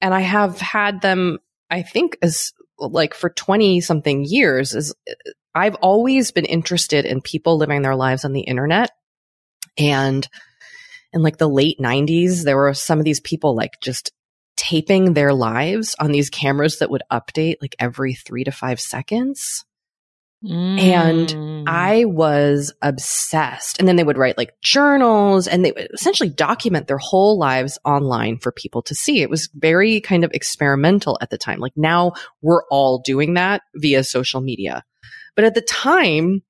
And 0.00 0.14
I 0.14 0.20
have 0.20 0.58
had 0.58 1.00
them, 1.00 1.38
I 1.70 1.82
think, 1.82 2.16
as 2.22 2.52
like 2.78 3.14
for 3.14 3.28
20 3.28 3.80
something 3.80 4.24
years 4.24 4.74
is 4.74 4.94
I've 5.54 5.74
always 5.76 6.32
been 6.32 6.44
interested 6.44 7.04
in 7.04 7.20
people 7.20 7.58
living 7.58 7.82
their 7.82 7.96
lives 7.96 8.24
on 8.24 8.32
the 8.32 8.40
internet. 8.40 8.90
And 9.76 10.26
in 11.12 11.22
like 11.22 11.36
the 11.36 11.48
late 11.48 11.78
90s, 11.78 12.44
there 12.44 12.56
were 12.56 12.74
some 12.74 12.98
of 12.98 13.04
these 13.04 13.20
people 13.20 13.54
like 13.54 13.80
just 13.80 14.12
taping 14.62 15.14
their 15.14 15.34
lives 15.34 15.96
on 15.98 16.12
these 16.12 16.30
cameras 16.30 16.78
that 16.78 16.88
would 16.88 17.02
update 17.10 17.56
like 17.60 17.74
every 17.80 18.14
three 18.14 18.44
to 18.44 18.52
five 18.52 18.78
seconds. 18.78 19.64
Mm. 20.44 20.78
And 20.78 21.68
I 21.68 22.04
was 22.04 22.72
obsessed. 22.80 23.80
And 23.80 23.88
then 23.88 23.96
they 23.96 24.04
would 24.04 24.18
write 24.18 24.38
like 24.38 24.54
journals 24.62 25.48
and 25.48 25.64
they 25.64 25.72
would 25.72 25.88
essentially 25.92 26.28
document 26.28 26.86
their 26.86 26.98
whole 26.98 27.38
lives 27.38 27.76
online 27.84 28.38
for 28.38 28.52
people 28.52 28.82
to 28.82 28.94
see. 28.94 29.20
It 29.20 29.30
was 29.30 29.50
very 29.52 30.00
kind 30.00 30.22
of 30.22 30.30
experimental 30.32 31.18
at 31.20 31.30
the 31.30 31.38
time. 31.38 31.58
Like 31.58 31.76
now 31.76 32.12
we're 32.40 32.62
all 32.70 33.00
doing 33.00 33.34
that 33.34 33.62
via 33.74 34.04
social 34.04 34.40
media. 34.40 34.84
But 35.34 35.44
at 35.44 35.54
the 35.54 35.60
time, 35.60 36.42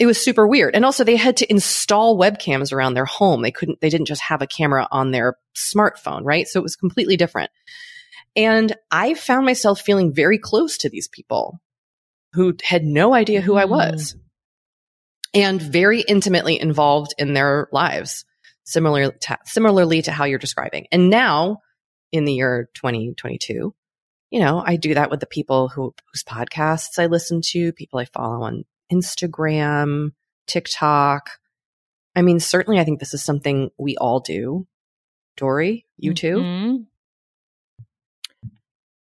it 0.00 0.06
was 0.06 0.24
super 0.24 0.46
weird. 0.46 0.74
And 0.74 0.86
also 0.86 1.04
they 1.04 1.16
had 1.16 1.36
to 1.36 1.50
install 1.52 2.18
webcams 2.18 2.72
around 2.72 2.94
their 2.94 3.04
home. 3.04 3.42
They 3.42 3.50
couldn't, 3.50 3.82
they 3.82 3.90
didn't 3.90 4.06
just 4.06 4.22
have 4.22 4.40
a 4.40 4.46
camera 4.46 4.88
on 4.90 5.10
their 5.10 5.36
smartphone, 5.54 6.22
right? 6.24 6.48
So 6.48 6.58
it 6.58 6.62
was 6.62 6.74
completely 6.74 7.18
different. 7.18 7.50
And 8.34 8.74
I 8.90 9.12
found 9.12 9.44
myself 9.44 9.82
feeling 9.82 10.14
very 10.14 10.38
close 10.38 10.78
to 10.78 10.88
these 10.88 11.06
people 11.06 11.60
who 12.32 12.56
had 12.62 12.82
no 12.82 13.12
idea 13.12 13.42
who 13.42 13.56
I 13.56 13.66
mm. 13.66 13.70
was 13.70 14.16
and 15.34 15.60
very 15.60 16.00
intimately 16.00 16.58
involved 16.58 17.12
in 17.18 17.34
their 17.34 17.68
lives, 17.70 18.24
similar 18.64 19.10
to, 19.10 19.38
similarly 19.44 20.00
to 20.02 20.12
how 20.12 20.24
you're 20.24 20.38
describing. 20.38 20.86
And 20.90 21.10
now 21.10 21.58
in 22.10 22.24
the 22.24 22.32
year 22.32 22.70
2022, 22.72 23.74
you 24.30 24.40
know, 24.40 24.62
I 24.64 24.76
do 24.76 24.94
that 24.94 25.10
with 25.10 25.20
the 25.20 25.26
people 25.26 25.68
who, 25.68 25.92
whose 26.10 26.24
podcasts 26.24 26.98
I 26.98 27.04
listen 27.04 27.42
to, 27.50 27.74
people 27.74 27.98
I 27.98 28.06
follow 28.06 28.44
on 28.44 28.64
Instagram, 28.92 30.12
TikTok. 30.46 31.30
I 32.16 32.22
mean, 32.22 32.40
certainly 32.40 32.80
I 32.80 32.84
think 32.84 33.00
this 33.00 33.14
is 33.14 33.24
something 33.24 33.70
we 33.78 33.96
all 33.96 34.20
do. 34.20 34.66
Doree, 35.36 35.86
you 35.96 36.12
too? 36.12 36.36
Mm-hmm. 36.36 36.76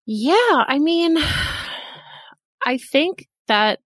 Yeah, 0.06 0.64
I 0.66 0.78
mean, 0.78 1.18
I 2.66 2.78
think 2.78 3.28
that 3.48 3.80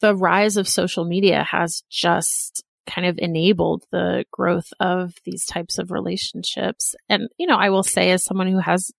the 0.00 0.14
rise 0.14 0.56
of 0.56 0.68
social 0.68 1.04
media 1.04 1.42
has 1.42 1.82
just 1.90 2.62
kind 2.86 3.06
of 3.06 3.18
enabled 3.18 3.84
the 3.90 4.24
growth 4.30 4.72
of 4.78 5.14
these 5.24 5.44
types 5.44 5.78
of 5.78 5.90
relationships. 5.90 6.94
And, 7.08 7.28
you 7.38 7.46
know, 7.46 7.56
I 7.56 7.70
will 7.70 7.82
say 7.82 8.10
as 8.10 8.24
someone 8.24 8.46
who 8.46 8.60
has 8.60 8.90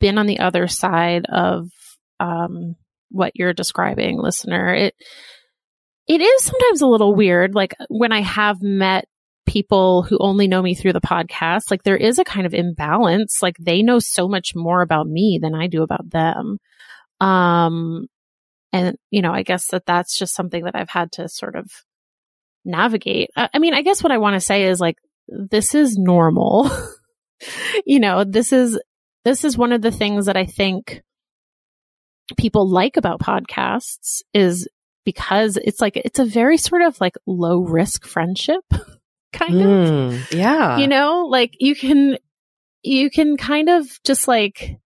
been 0.00 0.18
on 0.18 0.26
the 0.26 0.40
other 0.40 0.66
side 0.66 1.26
of 1.28 1.68
um, 2.18 2.76
what 3.10 3.32
you're 3.34 3.52
describing, 3.52 4.18
listener. 4.18 4.74
It 4.74 4.94
it 6.06 6.20
is 6.20 6.42
sometimes 6.42 6.82
a 6.82 6.86
little 6.86 7.14
weird. 7.14 7.54
Like 7.54 7.74
when 7.88 8.12
I 8.12 8.20
have 8.20 8.62
met 8.62 9.06
people 9.46 10.02
who 10.02 10.18
only 10.20 10.48
know 10.48 10.62
me 10.62 10.74
through 10.74 10.92
the 10.92 11.00
podcast, 11.00 11.70
like 11.70 11.82
there 11.82 11.96
is 11.96 12.18
a 12.18 12.24
kind 12.24 12.46
of 12.46 12.54
imbalance. 12.54 13.38
Like 13.42 13.56
they 13.58 13.82
know 13.82 13.98
so 13.98 14.28
much 14.28 14.52
more 14.54 14.82
about 14.82 15.06
me 15.06 15.38
than 15.40 15.54
I 15.54 15.66
do 15.66 15.82
about 15.82 16.10
them. 16.10 16.58
Um, 17.20 18.06
and 18.72 18.96
you 19.10 19.22
know, 19.22 19.32
I 19.32 19.42
guess 19.42 19.68
that 19.68 19.86
that's 19.86 20.18
just 20.18 20.34
something 20.34 20.64
that 20.64 20.74
I've 20.74 20.90
had 20.90 21.12
to 21.12 21.28
sort 21.28 21.56
of 21.56 21.70
navigate. 22.64 23.30
I, 23.36 23.48
I 23.54 23.58
mean, 23.58 23.74
I 23.74 23.82
guess 23.82 24.02
what 24.02 24.12
I 24.12 24.18
want 24.18 24.34
to 24.34 24.40
say 24.40 24.64
is 24.64 24.80
like, 24.80 24.96
this 25.28 25.74
is 25.74 25.96
normal. 25.96 26.70
you 27.86 28.00
know, 28.00 28.24
this 28.24 28.52
is, 28.52 28.78
this 29.24 29.44
is 29.44 29.56
one 29.56 29.72
of 29.72 29.80
the 29.80 29.90
things 29.90 30.26
that 30.26 30.36
I 30.36 30.44
think 30.44 31.02
people 32.36 32.68
like 32.68 32.96
about 32.96 33.20
podcasts 33.20 34.22
is 34.32 34.68
because 35.04 35.56
it's 35.56 35.80
like, 35.80 35.96
it's 35.96 36.18
a 36.18 36.24
very 36.24 36.56
sort 36.56 36.82
of 36.82 37.00
like 37.00 37.16
low 37.26 37.60
risk 37.60 38.06
friendship 38.06 38.64
kind 39.32 39.54
mm, 39.54 40.14
of. 40.14 40.32
Yeah. 40.32 40.78
You 40.78 40.88
know, 40.88 41.26
like 41.28 41.54
you 41.60 41.74
can, 41.74 42.18
you 42.82 43.10
can 43.10 43.36
kind 43.36 43.68
of 43.68 43.86
just 44.04 44.28
like 44.28 44.78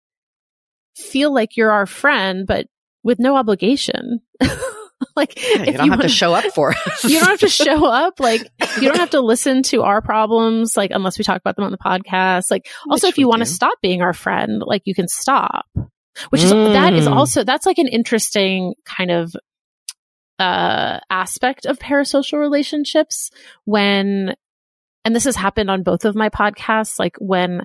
feel 0.96 1.34
like 1.34 1.58
you're 1.58 1.72
our 1.72 1.86
friend, 1.86 2.48
but 2.48 2.68
with 3.04 3.20
no 3.20 3.36
obligation. 3.36 4.22
like 5.16 5.40
yeah, 5.42 5.64
you 5.64 5.74
don't 5.74 5.86
you 5.86 5.92
have 5.92 6.02
to 6.02 6.10
show 6.10 6.34
up 6.34 6.46
for 6.54 6.72
us. 6.72 7.04
you 7.04 7.20
don't 7.20 7.30
have 7.30 7.40
to 7.40 7.50
show 7.50 7.86
up. 7.92 8.20
Like 8.20 8.42
you 8.82 8.88
don't 8.88 8.98
have 8.98 9.12
to 9.12 9.22
listen 9.22 9.64
to 9.64 9.84
our 9.84 10.02
problems, 10.02 10.76
like 10.76 10.92
unless 10.92 11.18
we 11.18 11.24
talk 11.24 11.40
about 11.40 11.56
them 11.56 11.66
on 11.66 11.72
the 11.72 11.78
podcast. 11.78 12.46
Like 12.50 12.68
also, 12.90 13.08
Which 13.08 13.14
if 13.14 13.18
you 13.18 13.28
want 13.28 13.40
to 13.40 13.46
stop 13.46 13.78
being 13.82 14.02
our 14.02 14.14
friend, 14.14 14.62
like 14.66 14.84
you 14.86 14.96
can 14.96 15.08
stop. 15.08 15.66
Which 16.30 16.44
is 16.44 16.52
mm. 16.52 16.74
that 16.74 16.94
is 16.94 17.08
mm. 17.08 17.16
also 17.16 17.44
that's 17.44 17.66
like 17.66 17.78
an 17.78 17.88
interesting 17.88 18.74
kind 18.86 19.12
of 19.12 19.36
uh 20.40 21.00
aspect 21.10 21.66
of 21.66 21.80
parasocial 21.80 22.40
relationships 22.40 23.32
when 23.66 24.36
and 25.04 25.16
this 25.16 25.24
has 25.24 25.36
happened 25.36 25.72
on 25.72 25.84
both 25.84 26.06
of 26.06 26.16
my 26.16 26.30
podcasts 26.30 27.00
like 27.00 27.16
when 27.20 27.64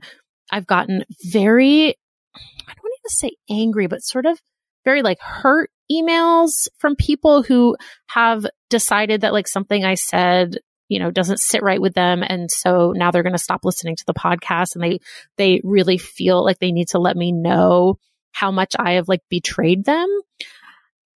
I've 0.50 0.66
gotten 0.66 1.04
very 1.24 1.88
I 1.88 2.72
don't 2.74 2.82
want 2.82 2.94
to 2.94 3.00
even 3.00 3.08
say 3.08 3.36
angry 3.50 3.88
but 3.88 4.02
sort 4.02 4.26
of 4.26 4.40
very 4.84 5.02
like 5.02 5.20
hurt 5.20 5.70
emails 5.90 6.68
from 6.78 6.96
people 6.96 7.42
who 7.42 7.76
have 8.06 8.46
decided 8.70 9.20
that 9.20 9.32
like 9.32 9.48
something 9.48 9.84
I 9.84 9.94
said 9.94 10.56
you 10.88 10.98
know 10.98 11.10
doesn't 11.10 11.40
sit 11.40 11.62
right 11.62 11.80
with 11.80 11.94
them 11.94 12.22
and 12.26 12.50
so 12.50 12.92
now 12.94 13.10
they're 13.10 13.22
going 13.22 13.34
to 13.34 13.38
stop 13.38 13.64
listening 13.64 13.96
to 13.96 14.04
the 14.06 14.14
podcast 14.14 14.74
and 14.74 14.84
they 14.84 14.98
they 15.36 15.60
really 15.64 15.98
feel 15.98 16.44
like 16.44 16.58
they 16.58 16.72
need 16.72 16.88
to 16.88 16.98
let 16.98 17.16
me 17.16 17.32
know 17.32 17.98
how 18.32 18.50
much 18.50 18.74
I 18.78 18.92
have 18.92 19.08
like 19.08 19.22
betrayed 19.28 19.84
them 19.84 20.08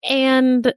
and 0.08 0.72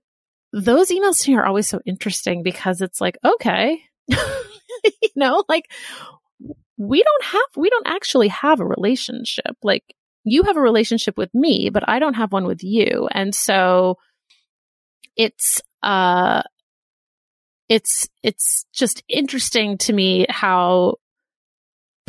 those 0.51 0.89
emails 0.89 1.23
to 1.23 1.31
me 1.31 1.37
are 1.37 1.45
always 1.45 1.67
so 1.67 1.79
interesting 1.85 2.41
because 2.41 2.81
it's 2.81 2.99
like 2.99 3.17
okay 3.23 3.79
you 4.07 5.09
know 5.15 5.43
like 5.47 5.65
we 6.77 7.03
don't 7.03 7.23
have 7.23 7.45
we 7.55 7.69
don't 7.69 7.87
actually 7.87 8.29
have 8.29 8.59
a 8.59 8.65
relationship 8.65 9.55
like 9.63 9.83
you 10.23 10.43
have 10.43 10.57
a 10.57 10.61
relationship 10.61 11.17
with 11.17 11.33
me, 11.33 11.69
but 11.69 11.87
I 11.87 11.99
don't 11.99 12.15
have 12.15 12.31
one 12.31 12.45
with 12.45 12.63
you. 12.63 13.07
And 13.11 13.33
so 13.33 13.97
it's, 15.15 15.61
uh, 15.83 16.43
it's, 17.67 18.07
it's 18.23 18.65
just 18.73 19.03
interesting 19.07 19.77
to 19.79 19.93
me 19.93 20.25
how 20.29 20.95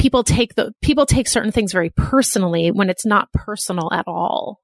people 0.00 0.25
take 0.25 0.54
the, 0.54 0.73
people 0.80 1.04
take 1.04 1.28
certain 1.28 1.52
things 1.52 1.73
very 1.73 1.90
personally 1.90 2.71
when 2.71 2.88
it's 2.88 3.04
not 3.04 3.33
personal 3.33 3.92
at 3.92 4.04
all. 4.07 4.61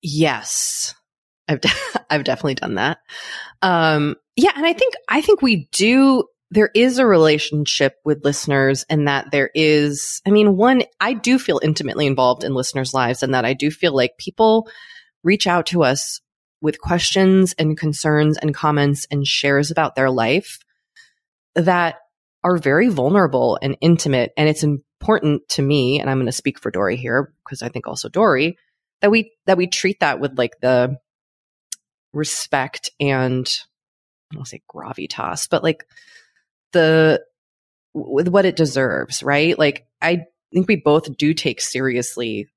Yes. 0.00 0.94
I've, 1.48 1.60
de- 1.60 1.68
I've 2.10 2.24
definitely 2.24 2.54
done 2.54 2.76
that. 2.76 2.98
Um, 3.60 4.14
yeah. 4.36 4.52
And 4.54 4.64
I 4.64 4.72
think, 4.72 4.94
I 5.08 5.20
think 5.20 5.42
we 5.42 5.68
do 5.72 6.24
there 6.50 6.70
is 6.74 6.98
a 6.98 7.06
relationship 7.06 7.96
with 8.04 8.24
listeners 8.24 8.86
and 8.88 9.06
that 9.06 9.30
there 9.32 9.50
is, 9.54 10.22
I 10.26 10.30
mean, 10.30 10.56
one, 10.56 10.82
I 10.98 11.12
do 11.12 11.38
feel 11.38 11.60
intimately 11.62 12.06
involved 12.06 12.42
in 12.42 12.54
listeners' 12.54 12.94
lives 12.94 13.22
and 13.22 13.34
that 13.34 13.44
I 13.44 13.52
do 13.52 13.70
feel 13.70 13.94
like 13.94 14.16
people 14.16 14.66
reach 15.22 15.46
out 15.46 15.66
to 15.66 15.82
us 15.82 16.22
with 16.62 16.80
questions 16.80 17.54
and 17.58 17.76
concerns 17.76 18.38
and 18.38 18.54
comments 18.54 19.06
and 19.10 19.26
shares 19.26 19.70
about 19.70 19.94
their 19.94 20.10
life 20.10 20.60
that 21.54 21.96
are 22.44 22.56
very 22.56 22.88
vulnerable 22.88 23.58
and 23.60 23.76
intimate. 23.80 24.32
And 24.36 24.48
it's 24.48 24.62
important 24.62 25.48
to 25.50 25.62
me, 25.62 26.00
and 26.00 26.08
I'm 26.08 26.18
going 26.18 26.26
to 26.26 26.32
speak 26.32 26.58
for 26.58 26.70
Doree 26.70 26.96
here 26.96 27.32
because 27.44 27.62
I 27.62 27.68
think 27.68 27.86
also 27.86 28.08
Doree 28.08 28.56
that 29.00 29.10
we, 29.10 29.32
that 29.46 29.56
we 29.56 29.66
treat 29.66 30.00
that 30.00 30.20
with 30.20 30.36
like 30.38 30.60
the 30.60 30.98
respect 32.12 32.90
and 32.98 33.48
I 34.32 34.36
don't 34.36 34.46
say 34.46 34.62
gravitas, 34.70 35.48
but 35.48 35.62
like 35.62 35.86
the 36.72 37.24
with 37.94 38.28
what 38.28 38.44
it 38.44 38.56
deserves, 38.56 39.22
right? 39.22 39.58
Like 39.58 39.86
I 40.00 40.26
think 40.52 40.68
we 40.68 40.76
both 40.76 41.16
do 41.16 41.34
take 41.34 41.60
seriously 41.60 42.48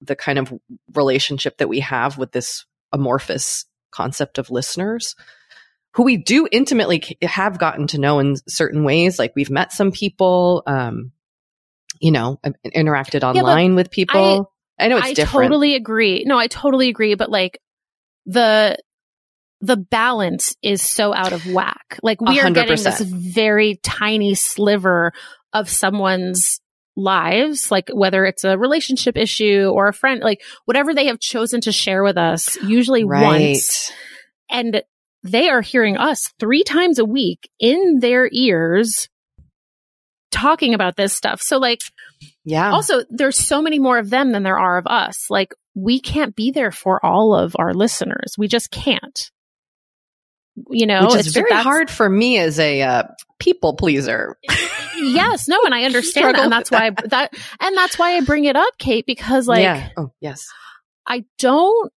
the 0.00 0.16
kind 0.16 0.38
of 0.38 0.52
relationship 0.94 1.58
that 1.58 1.68
we 1.68 1.80
have 1.80 2.18
with 2.18 2.32
this 2.32 2.64
amorphous 2.92 3.66
concept 3.90 4.38
of 4.38 4.50
listeners 4.50 5.16
who 5.94 6.04
we 6.04 6.16
do 6.16 6.48
intimately 6.50 7.16
have 7.22 7.58
gotten 7.58 7.86
to 7.88 7.98
know 7.98 8.18
in 8.18 8.36
certain 8.48 8.84
ways 8.84 9.18
like 9.18 9.32
we've 9.34 9.50
met 9.50 9.72
some 9.72 9.90
people 9.92 10.62
um 10.66 11.12
you 12.00 12.10
know 12.10 12.38
interacted 12.66 13.22
online 13.22 13.70
yeah, 13.70 13.76
with 13.76 13.90
people 13.90 14.52
I, 14.78 14.84
I, 14.84 14.88
know 14.88 14.98
it's 14.98 15.06
I 15.06 15.12
different. 15.14 15.46
totally 15.46 15.74
agree 15.74 16.24
no 16.26 16.38
i 16.38 16.46
totally 16.46 16.88
agree 16.88 17.14
but 17.14 17.30
like 17.30 17.60
the 18.26 18.76
the 19.60 19.76
balance 19.76 20.56
is 20.62 20.82
so 20.82 21.12
out 21.12 21.32
of 21.32 21.46
whack. 21.46 21.98
Like 22.02 22.20
we 22.20 22.38
100%. 22.38 22.44
are 22.44 22.50
getting 22.50 22.82
this 22.82 23.00
very 23.00 23.80
tiny 23.82 24.34
sliver 24.34 25.12
of 25.52 25.68
someone's 25.68 26.60
lives, 26.96 27.70
like 27.70 27.88
whether 27.92 28.24
it's 28.24 28.44
a 28.44 28.58
relationship 28.58 29.16
issue 29.16 29.70
or 29.72 29.88
a 29.88 29.92
friend, 29.92 30.20
like 30.20 30.42
whatever 30.64 30.94
they 30.94 31.06
have 31.06 31.20
chosen 31.20 31.60
to 31.62 31.72
share 31.72 32.02
with 32.02 32.16
us, 32.16 32.56
usually 32.62 33.04
right. 33.04 33.22
once. 33.22 33.92
And 34.50 34.82
they 35.22 35.48
are 35.48 35.60
hearing 35.60 35.96
us 35.96 36.32
three 36.38 36.62
times 36.62 36.98
a 36.98 37.04
week 37.04 37.50
in 37.58 37.98
their 38.00 38.28
ears 38.30 39.08
talking 40.30 40.74
about 40.74 40.96
this 40.96 41.12
stuff. 41.12 41.40
So 41.40 41.58
like, 41.58 41.80
yeah. 42.44 42.70
Also, 42.70 43.02
there's 43.10 43.38
so 43.38 43.62
many 43.62 43.78
more 43.78 43.98
of 43.98 44.10
them 44.10 44.32
than 44.32 44.42
there 44.42 44.58
are 44.58 44.78
of 44.78 44.86
us. 44.86 45.26
Like, 45.30 45.54
we 45.74 46.00
can't 46.00 46.34
be 46.34 46.50
there 46.50 46.72
for 46.72 47.04
all 47.04 47.34
of 47.34 47.54
our 47.58 47.72
listeners. 47.72 48.34
We 48.36 48.48
just 48.48 48.70
can't 48.70 49.30
you 50.70 50.86
know, 50.86 51.08
which 51.08 51.26
is 51.26 51.28
very 51.28 51.52
hard 51.52 51.90
for 51.90 52.08
me 52.08 52.38
as 52.38 52.58
a 52.58 52.82
uh, 52.82 53.02
people 53.38 53.74
pleaser. 53.74 54.36
yes, 54.96 55.48
no, 55.48 55.60
and 55.64 55.74
I 55.74 55.84
understand 55.84 56.36
that, 56.36 56.42
and 56.42 56.52
that's 56.52 56.70
why 56.70 56.86
I, 56.86 56.90
that, 57.06 57.34
and 57.60 57.76
that's 57.76 57.98
why 57.98 58.16
I 58.16 58.20
bring 58.20 58.44
it 58.44 58.56
up, 58.56 58.78
Kate, 58.78 59.06
because 59.06 59.46
like, 59.46 59.62
yeah. 59.62 59.90
oh 59.96 60.12
yes, 60.20 60.48
I 61.06 61.24
don't. 61.38 61.92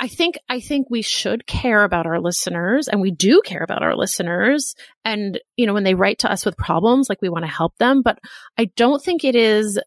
I 0.00 0.08
think 0.08 0.38
I 0.48 0.60
think 0.60 0.88
we 0.90 1.02
should 1.02 1.46
care 1.46 1.82
about 1.82 2.06
our 2.06 2.20
listeners 2.20 2.88
and 2.88 3.00
we 3.00 3.10
do 3.10 3.42
care 3.44 3.62
about 3.62 3.82
our 3.82 3.96
listeners 3.96 4.74
and 5.04 5.40
you 5.56 5.66
know 5.66 5.74
when 5.74 5.84
they 5.84 5.94
write 5.94 6.20
to 6.20 6.30
us 6.30 6.46
with 6.46 6.56
problems 6.56 7.08
like 7.08 7.20
we 7.20 7.28
want 7.28 7.44
to 7.44 7.50
help 7.50 7.76
them 7.78 8.02
but 8.02 8.18
I 8.56 8.66
don't 8.76 9.02
think 9.02 9.24
it 9.24 9.34
is 9.34 9.78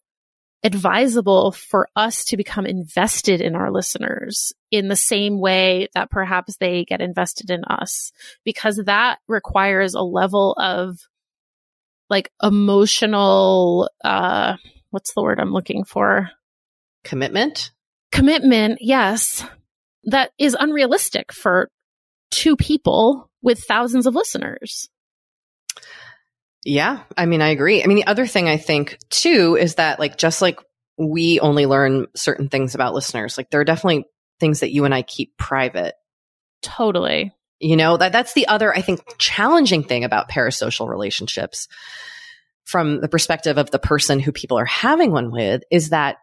advisable 0.63 1.51
for 1.51 1.87
us 1.95 2.25
to 2.25 2.37
become 2.37 2.65
invested 2.65 3.41
in 3.41 3.55
our 3.55 3.71
listeners 3.71 4.53
in 4.69 4.87
the 4.87 4.95
same 4.95 5.39
way 5.39 5.87
that 5.95 6.11
perhaps 6.11 6.57
they 6.57 6.85
get 6.85 7.01
invested 7.01 7.49
in 7.49 7.63
us, 7.65 8.11
because 8.45 8.77
that 8.85 9.19
requires 9.27 9.95
a 9.95 10.01
level 10.01 10.53
of 10.53 10.99
like 12.09 12.31
emotional, 12.43 13.89
uh, 14.03 14.55
what's 14.91 15.13
the 15.13 15.21
word 15.21 15.39
I'm 15.39 15.53
looking 15.53 15.83
for? 15.83 16.29
Commitment? 17.03 17.71
Commitment, 18.11 18.79
yes. 18.81 19.43
That 20.05 20.31
is 20.37 20.55
unrealistic 20.59 21.31
for 21.31 21.69
two 22.31 22.55
people 22.55 23.29
with 23.41 23.63
thousands 23.63 24.07
of 24.07 24.15
listeners. 24.15 24.89
Yeah. 26.63 27.03
I 27.17 27.25
mean, 27.25 27.41
I 27.41 27.49
agree. 27.49 27.83
I 27.83 27.87
mean, 27.87 27.97
the 27.97 28.07
other 28.07 28.27
thing 28.27 28.47
I 28.47 28.57
think 28.57 28.97
too 29.09 29.57
is 29.59 29.75
that 29.75 29.99
like, 29.99 30.17
just 30.17 30.41
like 30.41 30.59
we 30.97 31.39
only 31.39 31.65
learn 31.65 32.07
certain 32.15 32.49
things 32.49 32.75
about 32.75 32.93
listeners, 32.93 33.37
like 33.37 33.49
there 33.49 33.59
are 33.61 33.65
definitely 33.65 34.05
things 34.39 34.59
that 34.59 34.71
you 34.71 34.85
and 34.85 34.93
I 34.93 35.01
keep 35.01 35.37
private. 35.37 35.95
Totally. 36.61 37.33
You 37.59 37.75
know, 37.75 37.97
that 37.97 38.11
that's 38.11 38.33
the 38.33 38.47
other, 38.47 38.75
I 38.75 38.81
think, 38.81 39.01
challenging 39.17 39.83
thing 39.83 40.03
about 40.03 40.29
parasocial 40.29 40.87
relationships 40.87 41.67
from 42.63 43.01
the 43.01 43.09
perspective 43.09 43.57
of 43.57 43.71
the 43.71 43.79
person 43.79 44.19
who 44.19 44.31
people 44.31 44.57
are 44.57 44.65
having 44.65 45.11
one 45.11 45.31
with 45.31 45.63
is 45.71 45.89
that 45.89 46.17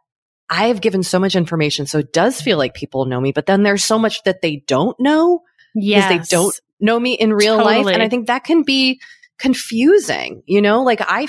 I've 0.51 0.81
given 0.81 1.03
so 1.03 1.19
much 1.19 1.37
information. 1.37 1.87
So 1.87 1.99
it 1.99 2.13
does 2.13 2.41
feel 2.41 2.59
like 2.59 2.75
people 2.75 3.05
know 3.05 3.21
me, 3.21 3.33
but 3.33 3.47
then 3.47 3.63
there's 3.63 3.85
so 3.85 3.99
much 3.99 4.23
that 4.25 4.43
they 4.43 4.63
don't 4.67 4.99
know. 4.99 5.43
Yes. 5.75 6.09
Because 6.09 6.29
they 6.29 6.37
don't 6.37 6.61
know 6.81 6.99
me 6.99 7.15
in 7.15 7.33
real 7.33 7.59
totally. 7.59 7.85
life. 7.85 7.95
And 7.95 8.03
I 8.03 8.09
think 8.09 8.27
that 8.27 8.45
can 8.45 8.63
be 8.63 9.01
confusing, 9.39 10.43
you 10.47 10.61
know, 10.61 10.83
like 10.83 11.01
I, 11.01 11.29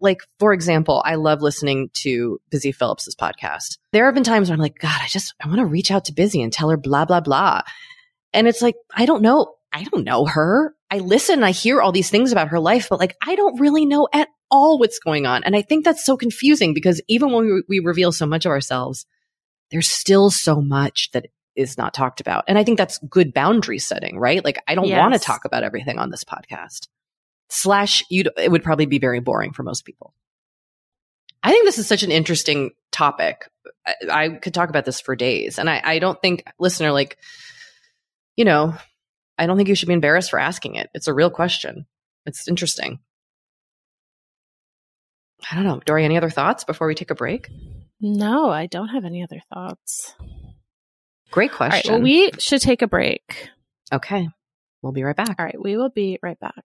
like, 0.00 0.22
for 0.38 0.52
example, 0.52 1.02
I 1.04 1.16
love 1.16 1.42
listening 1.42 1.90
to 1.94 2.40
Busy 2.50 2.72
Phillips's 2.72 3.14
podcast. 3.14 3.78
There 3.92 4.06
have 4.06 4.14
been 4.14 4.24
times 4.24 4.48
where 4.48 4.54
I'm 4.54 4.60
like, 4.60 4.78
God, 4.78 4.98
I 5.02 5.06
just, 5.08 5.34
I 5.42 5.48
want 5.48 5.58
to 5.58 5.66
reach 5.66 5.90
out 5.90 6.06
to 6.06 6.14
Busy 6.14 6.40
and 6.40 6.52
tell 6.52 6.70
her 6.70 6.78
blah, 6.78 7.04
blah, 7.04 7.20
blah. 7.20 7.62
And 8.32 8.48
it's 8.48 8.62
like, 8.62 8.76
I 8.94 9.04
don't 9.04 9.22
know. 9.22 9.54
I 9.72 9.84
don't 9.84 10.04
know 10.04 10.26
her. 10.26 10.74
I 10.90 10.98
listen, 10.98 11.42
I 11.42 11.52
hear 11.52 11.80
all 11.80 11.92
these 11.92 12.10
things 12.10 12.32
about 12.32 12.48
her 12.48 12.60
life, 12.60 12.88
but 12.90 13.00
like, 13.00 13.16
I 13.26 13.34
don't 13.34 13.58
really 13.58 13.86
know 13.86 14.08
at 14.12 14.28
all 14.50 14.78
what's 14.78 14.98
going 14.98 15.24
on. 15.26 15.44
And 15.44 15.56
I 15.56 15.62
think 15.62 15.84
that's 15.84 16.04
so 16.04 16.16
confusing 16.16 16.74
because 16.74 17.00
even 17.08 17.32
when 17.32 17.46
we, 17.46 17.62
we 17.68 17.78
reveal 17.78 18.12
so 18.12 18.26
much 18.26 18.44
of 18.44 18.50
ourselves, 18.50 19.06
there's 19.70 19.88
still 19.88 20.30
so 20.30 20.60
much 20.60 21.10
that 21.12 21.26
is 21.56 21.78
not 21.78 21.94
talked 21.94 22.20
about. 22.20 22.44
And 22.48 22.58
I 22.58 22.64
think 22.64 22.76
that's 22.76 22.98
good 23.08 23.32
boundary 23.32 23.78
setting, 23.78 24.18
right? 24.18 24.44
Like, 24.44 24.62
I 24.68 24.74
don't 24.74 24.86
Yes. 24.86 24.98
want 24.98 25.14
to 25.14 25.20
talk 25.20 25.46
about 25.46 25.64
everything 25.64 25.98
on 25.98 26.10
this 26.10 26.24
podcast. 26.24 26.88
Slash, 27.48 28.04
you 28.10 28.24
it 28.36 28.50
would 28.50 28.62
probably 28.62 28.86
be 28.86 28.98
very 28.98 29.20
boring 29.20 29.52
for 29.52 29.62
most 29.62 29.84
people. 29.84 30.14
I 31.42 31.50
think 31.50 31.64
this 31.64 31.78
is 31.78 31.86
such 31.86 32.02
an 32.02 32.12
interesting 32.12 32.70
topic. 32.92 33.48
I, 33.86 33.94
I 34.10 34.28
could 34.30 34.54
talk 34.54 34.68
about 34.68 34.84
this 34.84 35.00
for 35.00 35.16
days. 35.16 35.58
And 35.58 35.68
I, 35.68 35.80
I 35.82 35.98
don't 35.98 36.20
think, 36.20 36.44
listener, 36.58 36.92
like, 36.92 37.18
you 38.36 38.44
know, 38.44 38.74
I 39.38 39.46
don't 39.46 39.56
think 39.56 39.68
you 39.68 39.74
should 39.74 39.88
be 39.88 39.94
embarrassed 39.94 40.30
for 40.30 40.38
asking 40.38 40.74
it. 40.76 40.90
It's 40.94 41.08
a 41.08 41.14
real 41.14 41.30
question. 41.30 41.86
It's 42.26 42.46
interesting. 42.48 43.00
I 45.50 45.54
don't 45.56 45.64
know. 45.64 45.80
Doree, 45.84 46.04
any 46.04 46.16
other 46.16 46.30
thoughts 46.30 46.64
before 46.64 46.86
we 46.86 46.94
take 46.94 47.10
a 47.10 47.14
break? 47.16 47.48
No, 48.00 48.50
I 48.50 48.66
don't 48.66 48.88
have 48.88 49.04
any 49.04 49.22
other 49.22 49.40
thoughts. 49.52 50.14
Great 51.30 51.50
All 51.52 51.58
right. 51.58 51.72
question. 51.72 51.92
Well, 51.94 52.02
we 52.02 52.30
should 52.38 52.60
take 52.60 52.82
a 52.82 52.86
break. 52.86 53.48
okay. 53.92 54.28
We'll 54.82 54.92
be 54.92 55.04
right 55.04 55.16
back. 55.16 55.36
All 55.38 55.44
right. 55.44 55.60
We 55.60 55.76
will 55.76 55.90
be 55.90 56.18
right 56.22 56.38
back. 56.40 56.64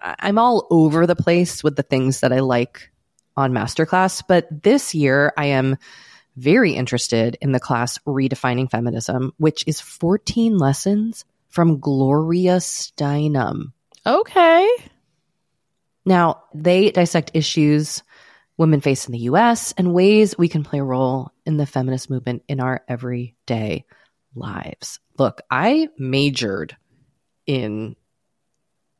I'm 0.00 0.38
all 0.38 0.66
over 0.70 1.06
the 1.06 1.16
place 1.16 1.62
with 1.62 1.76
the 1.76 1.82
things 1.82 2.20
that 2.20 2.32
I 2.32 2.40
like 2.40 2.90
on 3.36 3.52
Masterclass, 3.52 4.22
but 4.26 4.46
this 4.62 4.94
year 4.94 5.32
I 5.36 5.46
am 5.46 5.76
very 6.36 6.72
interested 6.72 7.36
in 7.40 7.52
the 7.52 7.60
class 7.60 7.98
Redefining 8.06 8.70
Feminism, 8.70 9.32
which 9.38 9.64
is 9.66 9.80
14 9.80 10.58
lessons 10.58 11.24
from 11.48 11.80
Gloria 11.80 12.56
Steinem. 12.56 13.72
Okay. 14.04 14.68
Now, 16.04 16.44
they 16.54 16.90
dissect 16.90 17.32
issues 17.34 18.02
women 18.56 18.80
face 18.80 19.06
in 19.06 19.12
the 19.12 19.20
US 19.20 19.72
and 19.76 19.92
ways 19.92 20.36
we 20.38 20.48
can 20.48 20.64
play 20.64 20.78
a 20.78 20.84
role 20.84 21.30
in 21.44 21.56
the 21.56 21.66
feminist 21.66 22.08
movement 22.08 22.42
in 22.48 22.60
our 22.60 22.82
everyday 22.88 23.84
lives. 24.34 25.00
Look, 25.18 25.42
I 25.50 25.88
majored 25.98 26.76
in 27.46 27.96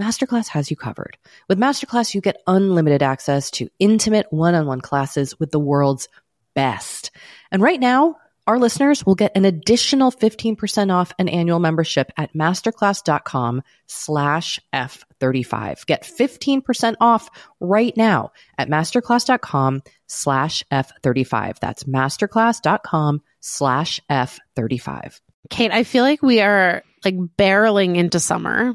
Masterclass 0.00 0.48
has 0.48 0.70
you 0.70 0.76
covered. 0.76 1.16
With 1.48 1.58
Masterclass, 1.58 2.14
you 2.14 2.20
get 2.20 2.42
unlimited 2.46 3.02
access 3.02 3.50
to 3.52 3.68
intimate 3.78 4.26
one 4.30 4.54
on 4.54 4.66
one 4.66 4.80
classes 4.80 5.38
with 5.38 5.50
the 5.50 5.60
world's 5.60 6.08
best. 6.54 7.10
And 7.50 7.62
right 7.62 7.80
now, 7.80 8.16
our 8.46 8.58
listeners 8.58 9.06
will 9.06 9.14
get 9.14 9.36
an 9.36 9.44
additional 9.44 10.10
15% 10.10 10.92
off 10.92 11.12
an 11.18 11.28
annual 11.28 11.60
membership 11.60 12.10
at 12.16 12.34
masterclass.com 12.34 13.62
slash 13.86 14.58
F35. 14.74 15.86
Get 15.86 16.02
15% 16.02 16.96
off 17.00 17.30
right 17.60 17.96
now 17.96 18.32
at 18.58 18.68
masterclass.com 18.68 19.82
slash 20.08 20.64
F35. 20.72 21.60
That's 21.60 21.84
masterclass.com 21.84 23.22
slash 23.40 24.00
F35. 24.10 25.20
Kate, 25.50 25.72
I 25.72 25.84
feel 25.84 26.02
like 26.02 26.22
we 26.22 26.40
are 26.40 26.82
like 27.04 27.16
barreling 27.16 27.96
into 27.96 28.18
summer. 28.18 28.74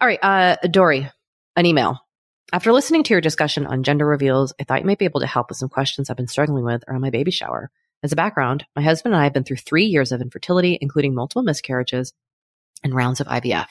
All 0.00 0.06
right, 0.06 0.20
uh, 0.22 0.56
Doree, 0.68 1.10
an 1.56 1.66
email. 1.66 1.98
After 2.52 2.72
listening 2.72 3.02
to 3.02 3.14
your 3.14 3.20
discussion 3.20 3.66
on 3.66 3.82
gender 3.82 4.06
reveals, 4.06 4.52
I 4.60 4.62
thought 4.62 4.80
you 4.80 4.86
might 4.86 5.00
be 5.00 5.06
able 5.06 5.18
to 5.20 5.26
help 5.26 5.48
with 5.48 5.58
some 5.58 5.68
questions 5.68 6.08
I've 6.08 6.16
been 6.16 6.28
struggling 6.28 6.64
with 6.64 6.84
around 6.86 7.00
my 7.00 7.10
baby 7.10 7.32
shower. 7.32 7.72
As 8.04 8.12
a 8.12 8.16
background, 8.16 8.64
my 8.76 8.82
husband 8.82 9.12
and 9.12 9.20
I 9.20 9.24
have 9.24 9.32
been 9.32 9.42
through 9.42 9.56
three 9.56 9.86
years 9.86 10.12
of 10.12 10.20
infertility, 10.20 10.78
including 10.80 11.16
multiple 11.16 11.42
miscarriages 11.42 12.12
and 12.84 12.94
rounds 12.94 13.20
of 13.20 13.26
IVF. 13.26 13.66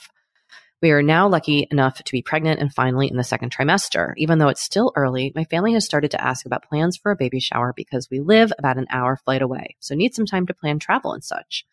We 0.82 0.92
are 0.92 1.02
now 1.02 1.30
lucky 1.30 1.66
enough 1.72 2.04
to 2.04 2.12
be 2.12 2.22
pregnant 2.22 2.60
and 2.60 2.74
finally 2.74 3.08
in 3.10 3.16
the 3.16 3.24
second 3.24 3.56
trimester. 3.56 4.12
Even 4.18 4.38
though 4.38 4.50
it's 4.50 4.62
still 4.62 4.92
early, 4.98 5.32
my 5.34 5.46
family 5.46 5.74
has 5.74 5.86
started 5.86 6.12
to 6.12 6.22
ask 6.22 6.46
about 6.46 6.68
plans 6.68 6.98
for 6.98 7.14
a 7.14 7.16
baby 7.16 7.40
shower 7.40 7.72
because 7.74 8.10
we 8.12 8.20
live 8.20 8.52
about 8.60 8.78
an 8.78 8.88
hour 8.92 9.16
flight 9.16 9.42
away, 9.42 9.78
so 9.80 9.96
need 9.96 10.14
some 10.14 10.26
time 10.26 10.46
to 10.48 10.54
plan 10.54 10.78
travel 10.78 11.14
and 11.14 11.24
such. 11.24 11.66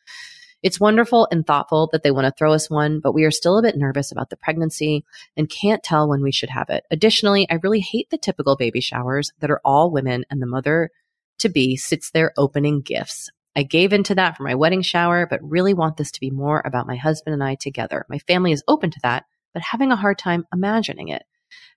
It's 0.64 0.80
wonderful 0.80 1.28
and 1.30 1.46
thoughtful 1.46 1.90
that 1.92 2.02
they 2.02 2.10
want 2.10 2.24
to 2.24 2.32
throw 2.32 2.54
us 2.54 2.70
one, 2.70 2.98
but 2.98 3.12
we 3.12 3.24
are 3.24 3.30
still 3.30 3.58
a 3.58 3.62
bit 3.62 3.76
nervous 3.76 4.10
about 4.10 4.30
the 4.30 4.38
pregnancy 4.38 5.04
and 5.36 5.46
can't 5.46 5.82
tell 5.82 6.08
when 6.08 6.22
we 6.22 6.32
should 6.32 6.48
have 6.48 6.70
it. 6.70 6.84
Additionally, 6.90 7.46
I 7.50 7.60
really 7.62 7.80
hate 7.80 8.08
the 8.08 8.16
typical 8.16 8.56
baby 8.56 8.80
showers 8.80 9.30
that 9.40 9.50
are 9.50 9.60
all 9.62 9.90
women 9.90 10.24
and 10.30 10.40
the 10.40 10.46
mother 10.46 10.88
to 11.40 11.50
be 11.50 11.76
sits 11.76 12.10
there 12.12 12.32
opening 12.38 12.80
gifts. 12.80 13.28
I 13.54 13.62
gave 13.62 13.92
into 13.92 14.14
that 14.14 14.38
for 14.38 14.44
my 14.44 14.54
wedding 14.54 14.80
shower, 14.80 15.26
but 15.28 15.40
really 15.42 15.74
want 15.74 15.98
this 15.98 16.10
to 16.12 16.20
be 16.20 16.30
more 16.30 16.62
about 16.64 16.86
my 16.86 16.96
husband 16.96 17.34
and 17.34 17.44
I 17.44 17.56
together. 17.56 18.06
My 18.08 18.18
family 18.20 18.50
is 18.50 18.64
open 18.66 18.90
to 18.90 19.00
that, 19.02 19.26
but 19.52 19.62
having 19.62 19.92
a 19.92 19.96
hard 19.96 20.18
time 20.18 20.46
imagining 20.50 21.08
it. 21.08 21.24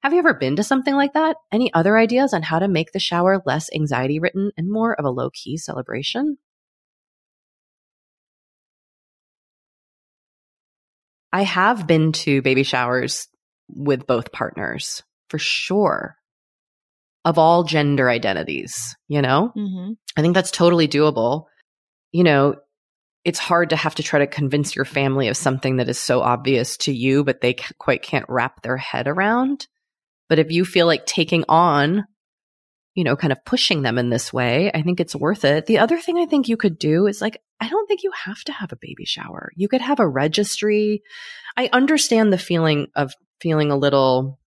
Have 0.02 0.14
you 0.14 0.20
ever 0.20 0.34
been 0.34 0.56
to 0.56 0.64
something 0.64 0.96
like 0.96 1.12
that? 1.12 1.36
Any 1.52 1.74
other 1.74 1.98
ideas 1.98 2.34
on 2.34 2.42
how 2.42 2.60
to 2.60 2.70
make 2.70 2.94
the 2.94 3.00
shower 3.00 3.44
less 3.46 3.70
anxiety 3.76 4.20
ridden 4.20 4.52
and 4.56 4.72
more 4.72 4.98
of 4.98 5.04
a 5.04 5.12
low 5.12 5.30
key 5.30 5.58
celebration? 5.58 6.38
I 11.32 11.44
have 11.44 11.88
been 11.88 12.12
to 12.14 12.42
baby 12.42 12.64
showers 12.64 13.28
with 13.70 14.08
both 14.08 14.32
partners 14.32 15.04
for 15.30 15.40
sure 15.40 16.16
of 17.26 17.38
all 17.38 17.64
gender 17.64 18.10
identities, 18.10 18.96
you 19.10 19.22
know? 19.22 19.52
Mm-hmm. 19.56 19.94
I 20.16 20.22
think 20.22 20.34
that's 20.34 20.52
totally 20.52 20.88
doable. 20.88 21.46
You 22.14 22.24
know, 22.24 22.56
it's 23.26 23.40
hard 23.40 23.72
to 23.72 23.76
have 23.76 23.96
to 23.96 24.04
try 24.04 24.20
to 24.20 24.28
convince 24.28 24.76
your 24.76 24.86
family 24.86 25.28
of 25.28 25.36
something 25.36 25.78
that 25.78 25.90
is 25.90 26.00
so 26.00 26.22
obvious 26.22 26.78
to 26.78 26.94
you, 26.94 27.26
but 27.26 27.42
they 27.42 27.54
c- 27.54 27.76
quite 27.78 28.02
can't 28.02 28.26
wrap 28.30 28.62
their 28.62 28.78
head 28.78 29.08
around. 29.08 29.68
But 30.30 30.40
if 30.40 30.52
you 30.52 30.64
feel 30.64 30.88
like 30.88 31.06
taking 31.06 31.44
on, 31.50 32.06
you 32.96 33.04
know, 33.04 33.18
kind 33.18 33.34
of 33.34 33.44
pushing 33.44 33.82
them 33.82 33.98
in 33.98 34.10
this 34.10 34.32
way, 34.32 34.72
I 34.74 34.82
think 34.82 35.02
it's 35.02 35.16
worth 35.16 35.44
it. 35.44 35.66
The 35.66 35.80
other 35.80 36.00
thing 36.00 36.18
I 36.18 36.26
think 36.26 36.48
you 36.48 36.56
could 36.56 36.80
do 36.80 37.08
is 37.08 37.22
like, 37.22 37.42
I 37.60 37.70
don't 37.70 37.88
think 37.88 38.04
you 38.04 38.12
have 38.26 38.44
to 38.46 38.52
have 38.52 38.72
a 38.72 38.78
baby 38.80 39.06
shower. 39.06 39.52
You 39.56 39.68
could 39.68 39.82
have 39.82 40.00
a 40.00 40.08
registry. 40.08 41.02
I 41.56 41.70
understand 41.74 42.32
the 42.32 42.38
feeling 42.38 42.88
of 42.96 43.14
feeling 43.42 43.72
a 43.72 43.78
little 43.78 44.40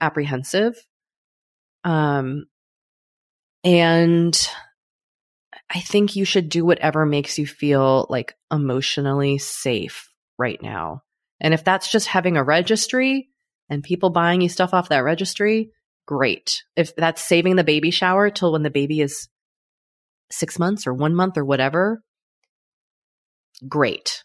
apprehensive. 0.00 0.76
Um, 1.84 2.46
and 3.62 4.48
I 5.70 5.80
think 5.80 6.16
you 6.16 6.24
should 6.24 6.48
do 6.48 6.64
whatever 6.64 7.06
makes 7.06 7.38
you 7.38 7.46
feel 7.46 8.06
like 8.08 8.34
emotionally 8.52 9.38
safe 9.38 10.10
right 10.38 10.60
now. 10.62 11.02
And 11.40 11.54
if 11.54 11.64
that's 11.64 11.90
just 11.90 12.06
having 12.06 12.36
a 12.36 12.44
registry 12.44 13.28
and 13.68 13.82
people 13.82 14.10
buying 14.10 14.40
you 14.40 14.48
stuff 14.48 14.72
off 14.72 14.88
that 14.88 15.04
registry, 15.04 15.70
great. 16.06 16.62
If 16.76 16.94
that's 16.96 17.22
saving 17.22 17.56
the 17.56 17.64
baby 17.64 17.90
shower 17.90 18.30
till 18.30 18.52
when 18.52 18.62
the 18.62 18.70
baby 18.70 19.00
is 19.00 19.28
six 20.30 20.58
months 20.58 20.86
or 20.86 20.94
one 20.94 21.14
month 21.14 21.36
or 21.36 21.44
whatever, 21.44 22.02
great. 23.68 24.22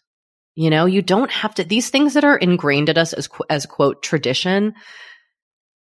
You 0.54 0.70
know, 0.70 0.86
you 0.86 1.02
don't 1.02 1.30
have 1.30 1.54
to, 1.54 1.64
these 1.64 1.90
things 1.90 2.14
that 2.14 2.24
are 2.24 2.36
ingrained 2.36 2.90
at 2.90 2.98
us 2.98 3.12
as, 3.12 3.28
as 3.48 3.66
quote, 3.66 4.02
tradition, 4.02 4.74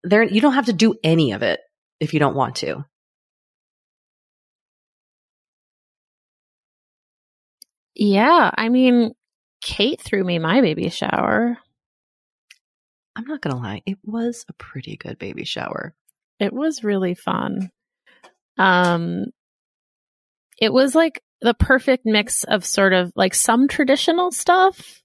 there, 0.04 0.22
you 0.22 0.40
don't 0.40 0.52
have 0.54 0.66
to 0.66 0.72
do 0.72 0.94
any 1.02 1.32
of 1.32 1.42
it 1.42 1.60
if 2.00 2.12
you 2.12 2.20
don't 2.20 2.36
want 2.36 2.56
to. 2.56 2.84
Yeah. 7.94 8.50
I 8.54 8.68
mean, 8.68 9.12
Kate 9.60 10.00
threw 10.00 10.22
me 10.22 10.38
my 10.38 10.60
baby 10.60 10.88
shower. 10.88 11.58
I'm 13.16 13.24
not 13.24 13.40
going 13.40 13.56
to 13.56 13.60
lie. 13.60 13.82
It 13.86 13.98
was 14.04 14.44
a 14.48 14.52
pretty 14.52 14.96
good 14.96 15.18
baby 15.18 15.44
shower. 15.44 15.94
It 16.38 16.52
was 16.52 16.84
really 16.84 17.14
fun. 17.14 17.70
Um, 18.56 19.26
it 20.60 20.72
was 20.72 20.94
like 20.94 21.20
the 21.40 21.54
perfect 21.54 22.04
mix 22.04 22.44
of 22.44 22.64
sort 22.64 22.92
of 22.92 23.12
like 23.14 23.34
some 23.34 23.68
traditional 23.68 24.32
stuff, 24.32 25.02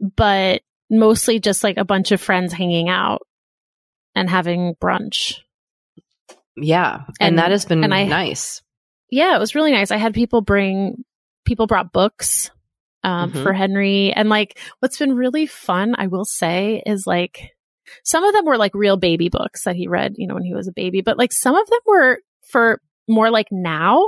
but 0.00 0.62
mostly 0.90 1.40
just 1.40 1.64
like 1.64 1.76
a 1.76 1.84
bunch 1.84 2.12
of 2.12 2.20
friends 2.20 2.52
hanging 2.52 2.88
out 2.88 3.22
and 4.14 4.28
having 4.28 4.74
brunch. 4.80 5.38
Yeah. 6.56 7.04
And, 7.20 7.30
and 7.30 7.38
that 7.38 7.50
has 7.50 7.64
been 7.64 7.84
and 7.84 7.94
I, 7.94 8.04
nice. 8.04 8.62
Yeah, 9.10 9.36
it 9.36 9.38
was 9.38 9.54
really 9.54 9.72
nice. 9.72 9.90
I 9.90 9.96
had 9.96 10.12
people 10.12 10.40
bring, 10.40 11.04
people 11.44 11.66
brought 11.66 11.92
books 11.92 12.50
um, 13.04 13.30
mm-hmm. 13.30 13.42
for 13.42 13.52
Henry. 13.52 14.12
And 14.12 14.28
like, 14.28 14.58
what's 14.80 14.98
been 14.98 15.14
really 15.14 15.46
fun, 15.46 15.94
I 15.96 16.08
will 16.08 16.24
say, 16.24 16.82
is 16.84 17.06
like, 17.06 17.52
some 18.04 18.24
of 18.24 18.34
them 18.34 18.44
were 18.44 18.58
like 18.58 18.74
real 18.74 18.98
baby 18.98 19.30
books 19.30 19.64
that 19.64 19.76
he 19.76 19.88
read, 19.88 20.14
you 20.16 20.26
know, 20.26 20.34
when 20.34 20.44
he 20.44 20.52
was 20.52 20.68
a 20.68 20.72
baby, 20.72 21.00
but 21.00 21.16
like 21.16 21.32
some 21.32 21.54
of 21.54 21.66
them 21.70 21.80
were 21.86 22.18
for 22.50 22.82
more 23.08 23.30
like 23.30 23.48
now. 23.50 24.04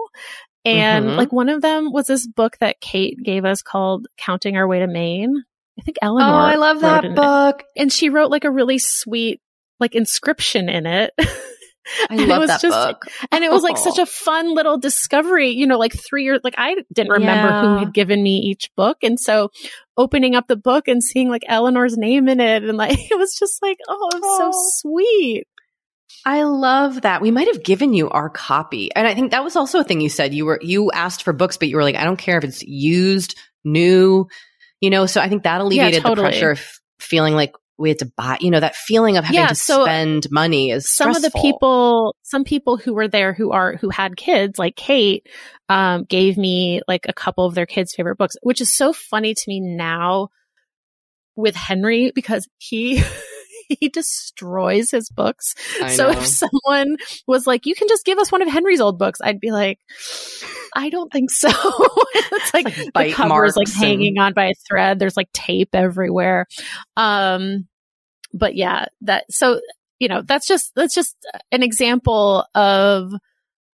And 0.65 1.07
mm-hmm. 1.07 1.17
like 1.17 1.33
one 1.33 1.49
of 1.49 1.63
them 1.63 1.93
was 1.93 2.07
this 2.07 2.27
book 2.27 2.59
that 2.59 2.81
Kate 2.81 3.19
gave 3.23 3.45
us 3.45 3.63
called 3.63 4.07
Counting 4.19 4.57
Our 4.57 4.69
Way 4.69 4.81
to 4.81 4.87
Maine. 4.87 5.45
I 5.79 5.83
think 5.83 5.97
Eleanor. 6.03 6.29
Oh, 6.29 6.37
I 6.37 6.57
love 6.57 6.81
that 6.81 7.15
book. 7.15 7.61
It. 7.61 7.81
And 7.81 7.93
she 7.93 8.11
wrote 8.11 8.31
like 8.31 8.45
a 8.45 8.51
really 8.51 8.79
sweet 8.79 9.41
like 9.79 9.95
inscription 9.95 10.69
in 10.69 10.87
it. 10.87 11.13
I 12.11 12.17
love 12.17 12.47
that 12.47 12.61
just, 12.61 12.77
book. 12.77 13.07
And 13.33 13.43
it 13.43 13.51
was 13.51 13.63
like 13.63 13.79
such 13.79 13.99
a 13.99 14.07
fun 14.07 14.55
little 14.55 14.79
discovery, 14.79 15.51
you 15.51 15.67
know, 15.67 15.79
like 15.79 15.93
three 15.93 16.25
years, 16.25 16.41
like 16.45 16.55
I 16.59 16.77
didn't 16.93 17.11
remember 17.11 17.49
yeah. 17.49 17.63
who 17.63 17.77
had 17.79 17.95
given 17.95 18.23
me 18.23 18.37
each 18.39 18.71
book. 18.77 18.99
And 19.03 19.19
so 19.19 19.51
opening 19.97 20.35
up 20.35 20.47
the 20.47 20.57
book 20.57 20.89
and 20.89 21.03
seeing 21.03 21.29
like 21.29 21.43
Eleanor's 21.49 21.97
name 21.97 22.29
in 22.29 22.39
it 22.39 22.63
and 22.63 22.77
like, 22.77 22.99
it 23.11 23.19
was 23.19 23.35
just 23.35 23.61
like, 23.63 23.79
oh, 23.89 24.09
it 24.13 24.21
was 24.21 24.23
oh. 24.25 24.51
so 24.53 24.59
sweet. 24.83 25.45
I 26.25 26.43
love 26.43 27.03
that. 27.03 27.23
We 27.23 27.31
might 27.31 27.49
have 27.49 27.63
given 27.63 27.95
you 27.95 28.11
our 28.11 28.29
copy. 28.29 28.95
And 28.95 29.07
I 29.07 29.15
think 29.15 29.31
that 29.31 29.45
was 29.45 29.57
also 29.57 29.81
a 29.81 29.85
thing 29.85 30.01
you 30.01 30.09
said. 30.09 30.35
You 30.35 30.47
were, 30.47 30.59
you 30.63 30.91
asked 30.93 31.23
for 31.23 31.33
books, 31.33 31.57
but 31.57 31.69
you 31.69 31.77
were 31.77 31.83
like, 31.83 31.97
I 31.97 32.05
don't 32.05 32.19
care 32.19 32.39
if 32.39 32.45
it's 32.45 32.63
used, 32.63 33.37
new, 33.65 34.27
you 34.81 34.91
know, 34.91 35.07
so 35.07 35.21
I 35.21 35.29
think 35.29 35.45
that 35.45 35.61
alleviated 35.61 36.03
yeah, 36.03 36.09
totally. 36.09 36.27
the 36.27 36.31
pressure 36.31 36.51
of 36.53 36.63
feeling 36.99 37.35
like 37.35 37.55
we 37.79 37.89
had 37.89 38.01
to 38.01 38.13
buy, 38.17 38.37
you 38.41 38.51
know, 38.51 38.61
that 38.61 38.77
feeling 38.77 39.17
of 39.17 39.25
having 39.25 39.41
yeah, 39.41 39.49
to 39.49 39.55
so 39.55 39.85
spend 39.85 40.31
money 40.31 40.71
is 40.71 40.89
some 40.89 41.15
stressful. 41.15 41.27
of 41.27 41.33
the 41.33 41.39
people, 41.39 42.17
some 42.23 42.45
people 42.45 42.77
who 42.77 42.93
were 42.93 43.09
there 43.09 43.33
who 43.33 43.53
are, 43.53 43.77
who 43.77 43.89
had 43.89 44.17
kids 44.17 44.59
like 44.59 44.77
Kate, 44.77 45.27
um, 45.69 46.05
gave 46.05 46.37
me 46.37 46.83
like 46.87 47.07
a 47.09 47.13
couple 47.13 47.47
of 47.47 47.55
their 47.55 47.67
kids' 47.67 47.95
favorite 47.95 48.19
books, 48.19 48.37
which 48.43 48.61
is 48.61 48.77
so 48.77 48.93
funny 48.93 49.33
to 49.33 49.43
me 49.49 49.61
now 49.61 50.29
with 51.37 51.57
Henry 51.57 52.13
because 52.15 52.47
he, 52.59 53.03
he 53.81 53.89
destroys 53.89 54.91
his 54.91 55.09
books. 55.09 55.55
I 55.81 55.95
so 55.95 56.11
know. 56.11 56.19
if 56.19 56.27
someone 56.27 56.97
was 57.27 57.47
like, 57.47 57.67
you 57.67 57.75
can 57.75 57.89
just 57.89 58.05
give 58.05 58.19
us 58.19 58.33
one 58.33 58.43
of 58.43 58.49
Henry's 58.49 58.81
old 58.81 58.99
books, 58.99 59.21
I'd 59.23 59.41
be 59.41 59.51
like, 59.51 59.79
I 60.75 60.91
don't 60.91 61.13
think 61.13 61.31
so. 61.31 61.49
it's 62.15 62.55
like, 62.55 62.67
it's 62.67 62.91
like 62.95 63.09
the 63.09 63.15
cover 63.15 63.45
is 63.45 63.57
like 63.57 63.69
and... 63.69 63.77
hanging 63.77 64.19
on 64.19 64.33
by 64.33 64.47
a 64.47 64.55
thread. 64.69 64.99
There's 64.99 65.17
like 65.17 65.31
tape 65.33 65.75
everywhere. 65.75 66.47
Um, 66.97 67.69
but 68.33 68.55
yeah, 68.55 68.87
that, 69.03 69.25
so, 69.31 69.61
you 69.99 70.09
know, 70.09 70.23
that's 70.23 70.47
just, 70.47 70.73
that's 70.75 70.95
just 70.95 71.17
an 71.53 71.63
example 71.63 72.45
of, 72.55 73.13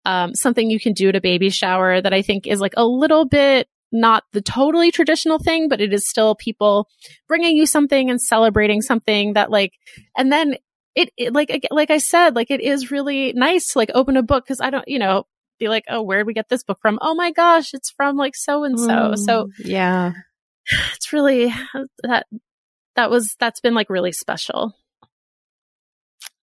um, 0.04 0.34
something 0.34 0.70
you 0.70 0.78
can 0.78 0.92
do 0.92 1.08
at 1.08 1.16
a 1.16 1.20
baby 1.20 1.50
shower 1.50 2.00
that 2.00 2.14
I 2.14 2.22
think 2.22 2.46
is 2.46 2.60
like 2.60 2.74
a 2.76 2.86
little 2.86 3.24
bit 3.24 3.68
not 3.92 4.24
the 4.32 4.40
totally 4.40 4.90
traditional 4.90 5.38
thing, 5.38 5.68
but 5.68 5.80
it 5.80 5.92
is 5.92 6.08
still 6.08 6.34
people 6.34 6.88
bringing 7.28 7.56
you 7.56 7.66
something 7.66 8.10
and 8.10 8.20
celebrating 8.20 8.82
something 8.82 9.34
that 9.34 9.50
like, 9.50 9.72
and 10.16 10.32
then 10.32 10.56
it, 10.94 11.10
it 11.16 11.32
like, 11.32 11.66
like 11.70 11.90
I 11.90 11.98
said, 11.98 12.34
like 12.34 12.50
it 12.50 12.60
is 12.60 12.90
really 12.90 13.32
nice 13.32 13.72
to 13.72 13.78
like 13.78 13.90
open 13.94 14.16
a 14.16 14.22
book. 14.22 14.46
Cause 14.46 14.60
I 14.60 14.70
don't, 14.70 14.86
you 14.88 14.98
know, 14.98 15.24
be 15.58 15.68
like, 15.68 15.84
oh, 15.88 16.02
where 16.02 16.18
did 16.18 16.26
we 16.26 16.34
get 16.34 16.48
this 16.48 16.62
book 16.62 16.78
from? 16.80 16.98
Oh 17.00 17.14
my 17.14 17.32
gosh, 17.32 17.74
it's 17.74 17.90
from 17.90 18.16
like 18.16 18.34
so 18.36 18.64
and 18.64 18.78
so. 18.78 19.14
So 19.16 19.48
yeah, 19.58 20.12
it's 20.94 21.12
really 21.12 21.52
that 22.02 22.26
that 22.94 23.10
was 23.10 23.36
that's 23.38 23.60
been 23.60 23.74
like 23.74 23.90
really 23.90 24.12
special. 24.12 24.74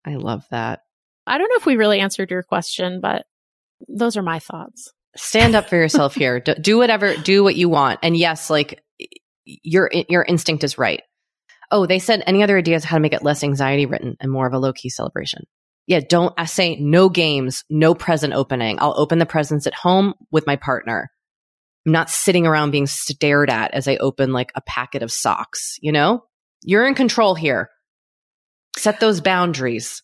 I 0.05 0.15
love 0.15 0.45
that. 0.51 0.81
I 1.25 1.37
don't 1.37 1.49
know 1.49 1.57
if 1.57 1.65
we 1.65 1.77
really 1.77 1.99
answered 1.99 2.31
your 2.31 2.43
question, 2.43 2.99
but 3.01 3.25
those 3.87 4.17
are 4.17 4.23
my 4.23 4.39
thoughts. 4.39 4.93
Stand 5.15 5.55
up 5.55 5.69
for 5.69 5.75
yourself 5.75 6.15
here. 6.15 6.39
Do, 6.39 6.55
do 6.55 6.77
whatever, 6.77 7.15
do 7.15 7.43
what 7.43 7.55
you 7.55 7.69
want. 7.69 7.99
And 8.01 8.17
yes, 8.17 8.49
like 8.49 8.83
your 9.45 9.91
your 10.09 10.23
instinct 10.23 10.63
is 10.63 10.77
right. 10.77 11.01
Oh, 11.71 11.85
they 11.85 11.99
said 11.99 12.23
any 12.25 12.43
other 12.43 12.57
ideas 12.57 12.83
how 12.83 12.97
to 12.97 13.01
make 13.01 13.13
it 13.13 13.23
less 13.23 13.43
anxiety 13.43 13.85
written 13.85 14.15
and 14.19 14.31
more 14.31 14.47
of 14.47 14.53
a 14.53 14.59
low 14.59 14.73
key 14.73 14.89
celebration. 14.89 15.43
Yeah, 15.85 15.99
don't 16.07 16.33
I 16.37 16.45
say 16.45 16.77
no 16.77 17.09
games, 17.09 17.63
no 17.69 17.93
present 17.93 18.33
opening. 18.33 18.79
I'll 18.79 18.97
open 18.97 19.19
the 19.19 19.25
presents 19.25 19.67
at 19.67 19.73
home 19.73 20.13
with 20.31 20.47
my 20.47 20.55
partner. 20.55 21.09
I'm 21.85 21.91
not 21.91 22.09
sitting 22.09 22.47
around 22.47 22.71
being 22.71 22.87
stared 22.87 23.49
at 23.49 23.73
as 23.73 23.87
I 23.87 23.97
open 23.97 24.31
like 24.31 24.51
a 24.55 24.61
packet 24.61 25.03
of 25.03 25.11
socks, 25.11 25.77
you 25.81 25.91
know? 25.91 26.23
You're 26.61 26.87
in 26.87 26.95
control 26.95 27.35
here. 27.35 27.69
Set 28.77 29.01
those 29.01 29.19
boundaries. 29.19 30.01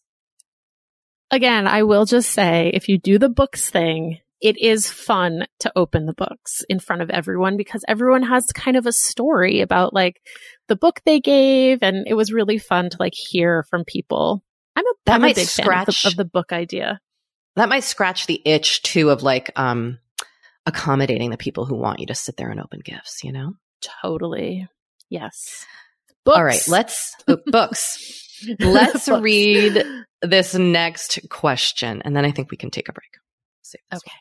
Again, 1.31 1.67
I 1.67 1.83
will 1.83 2.05
just 2.05 2.31
say 2.31 2.71
if 2.73 2.89
you 2.89 2.97
do 2.97 3.17
the 3.17 3.29
books 3.29 3.69
thing, 3.69 4.19
it 4.41 4.57
is 4.57 4.89
fun 4.89 5.45
to 5.59 5.71
open 5.75 6.05
the 6.05 6.13
books 6.13 6.63
in 6.69 6.79
front 6.79 7.01
of 7.01 7.09
everyone 7.09 7.57
because 7.57 7.83
everyone 7.87 8.23
has 8.23 8.45
kind 8.53 8.77
of 8.77 8.85
a 8.85 8.93
story 8.93 9.61
about 9.61 9.93
like 9.93 10.21
the 10.67 10.75
book 10.75 11.01
they 11.05 11.19
gave 11.19 11.79
and 11.81 12.07
it 12.07 12.13
was 12.13 12.31
really 12.31 12.57
fun 12.57 12.89
to 12.89 12.97
like 12.99 13.13
hear 13.13 13.63
from 13.69 13.83
people. 13.83 14.41
I'm 14.75 14.85
a, 14.85 14.93
that 15.05 15.15
I'm 15.15 15.21
might 15.21 15.37
a 15.37 15.41
big 15.41 15.47
scratch, 15.47 15.67
fan 15.67 15.79
of 15.81 15.85
the, 16.01 16.07
of 16.07 16.15
the 16.15 16.25
book 16.25 16.53
idea. 16.53 16.99
That 17.55 17.69
might 17.69 17.83
scratch 17.83 18.27
the 18.27 18.41
itch 18.45 18.81
too 18.81 19.09
of 19.09 19.23
like 19.23 19.51
um 19.57 19.99
accommodating 20.65 21.31
the 21.31 21.37
people 21.37 21.65
who 21.65 21.75
want 21.75 21.99
you 21.99 22.05
to 22.07 22.15
sit 22.15 22.37
there 22.37 22.49
and 22.49 22.61
open 22.61 22.79
gifts, 22.83 23.23
you 23.23 23.31
know? 23.31 23.53
Totally. 24.01 24.67
Yes. 25.09 25.65
Books. 26.23 26.37
All 26.37 26.43
right, 26.43 26.67
let's 26.67 27.15
oh, 27.27 27.37
books. 27.45 28.25
Let's 28.61 29.09
books. 29.09 29.21
read 29.21 29.83
this 30.21 30.55
next 30.55 31.19
question 31.29 32.01
and 32.05 32.15
then 32.15 32.23
I 32.23 32.31
think 32.31 32.51
we 32.51 32.55
can 32.55 32.71
take 32.71 32.87
a 32.87 32.93
break. 32.93 33.09
Okay. 33.93 34.11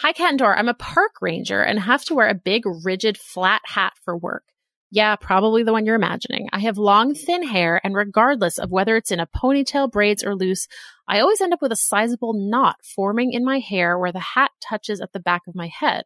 Hi, 0.00 0.12
Kat 0.12 0.30
and 0.30 0.38
Dor. 0.38 0.56
I'm 0.56 0.68
a 0.68 0.74
park 0.74 1.20
ranger 1.20 1.60
and 1.62 1.78
have 1.80 2.04
to 2.04 2.14
wear 2.14 2.28
a 2.28 2.34
big, 2.34 2.62
rigid, 2.84 3.18
flat 3.18 3.62
hat 3.64 3.94
for 4.04 4.16
work. 4.16 4.44
Yeah, 4.90 5.16
probably 5.16 5.64
the 5.64 5.72
one 5.72 5.84
you're 5.84 5.96
imagining. 5.96 6.48
I 6.50 6.60
have 6.60 6.78
long, 6.78 7.14
thin 7.14 7.46
hair, 7.46 7.78
and 7.84 7.94
regardless 7.94 8.58
of 8.58 8.70
whether 8.70 8.96
it's 8.96 9.10
in 9.10 9.20
a 9.20 9.26
ponytail, 9.26 9.90
braids, 9.90 10.24
or 10.24 10.34
loose, 10.34 10.66
I 11.06 11.20
always 11.20 11.42
end 11.42 11.52
up 11.52 11.60
with 11.60 11.72
a 11.72 11.76
sizable 11.76 12.32
knot 12.32 12.76
forming 12.82 13.32
in 13.32 13.44
my 13.44 13.58
hair 13.58 13.98
where 13.98 14.12
the 14.12 14.18
hat 14.18 14.50
touches 14.62 15.00
at 15.00 15.12
the 15.12 15.20
back 15.20 15.42
of 15.46 15.54
my 15.54 15.66
head. 15.68 16.04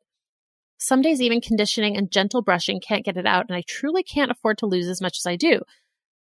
Some 0.78 1.00
days, 1.00 1.22
even 1.22 1.40
conditioning 1.40 1.96
and 1.96 2.10
gentle 2.10 2.42
brushing 2.42 2.80
can't 2.80 3.04
get 3.04 3.16
it 3.16 3.26
out, 3.26 3.46
and 3.48 3.56
I 3.56 3.62
truly 3.68 4.02
can't 4.02 4.32
afford 4.32 4.58
to 4.58 4.66
lose 4.66 4.88
as 4.88 5.00
much 5.00 5.18
as 5.18 5.26
I 5.26 5.36
do. 5.36 5.60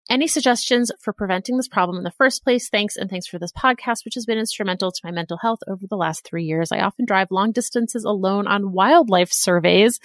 Any 0.08 0.26
suggestions 0.26 0.90
for 1.00 1.12
preventing 1.12 1.58
this 1.58 1.68
problem 1.68 1.98
in 1.98 2.02
the 2.02 2.10
first 2.10 2.42
place? 2.42 2.70
Thanks. 2.70 2.96
And 2.96 3.10
thanks 3.10 3.26
for 3.26 3.38
this 3.38 3.52
podcast, 3.52 4.04
which 4.04 4.14
has 4.14 4.24
been 4.24 4.38
instrumental 4.38 4.90
to 4.90 5.00
my 5.04 5.10
mental 5.10 5.36
health 5.36 5.60
over 5.68 5.86
the 5.86 5.96
last 5.96 6.24
three 6.24 6.44
years. 6.44 6.72
I 6.72 6.80
often 6.80 7.04
drive 7.04 7.30
long 7.30 7.52
distances 7.52 8.04
alone 8.04 8.46
on 8.46 8.72
wildlife 8.72 9.30
surveys, 9.30 10.00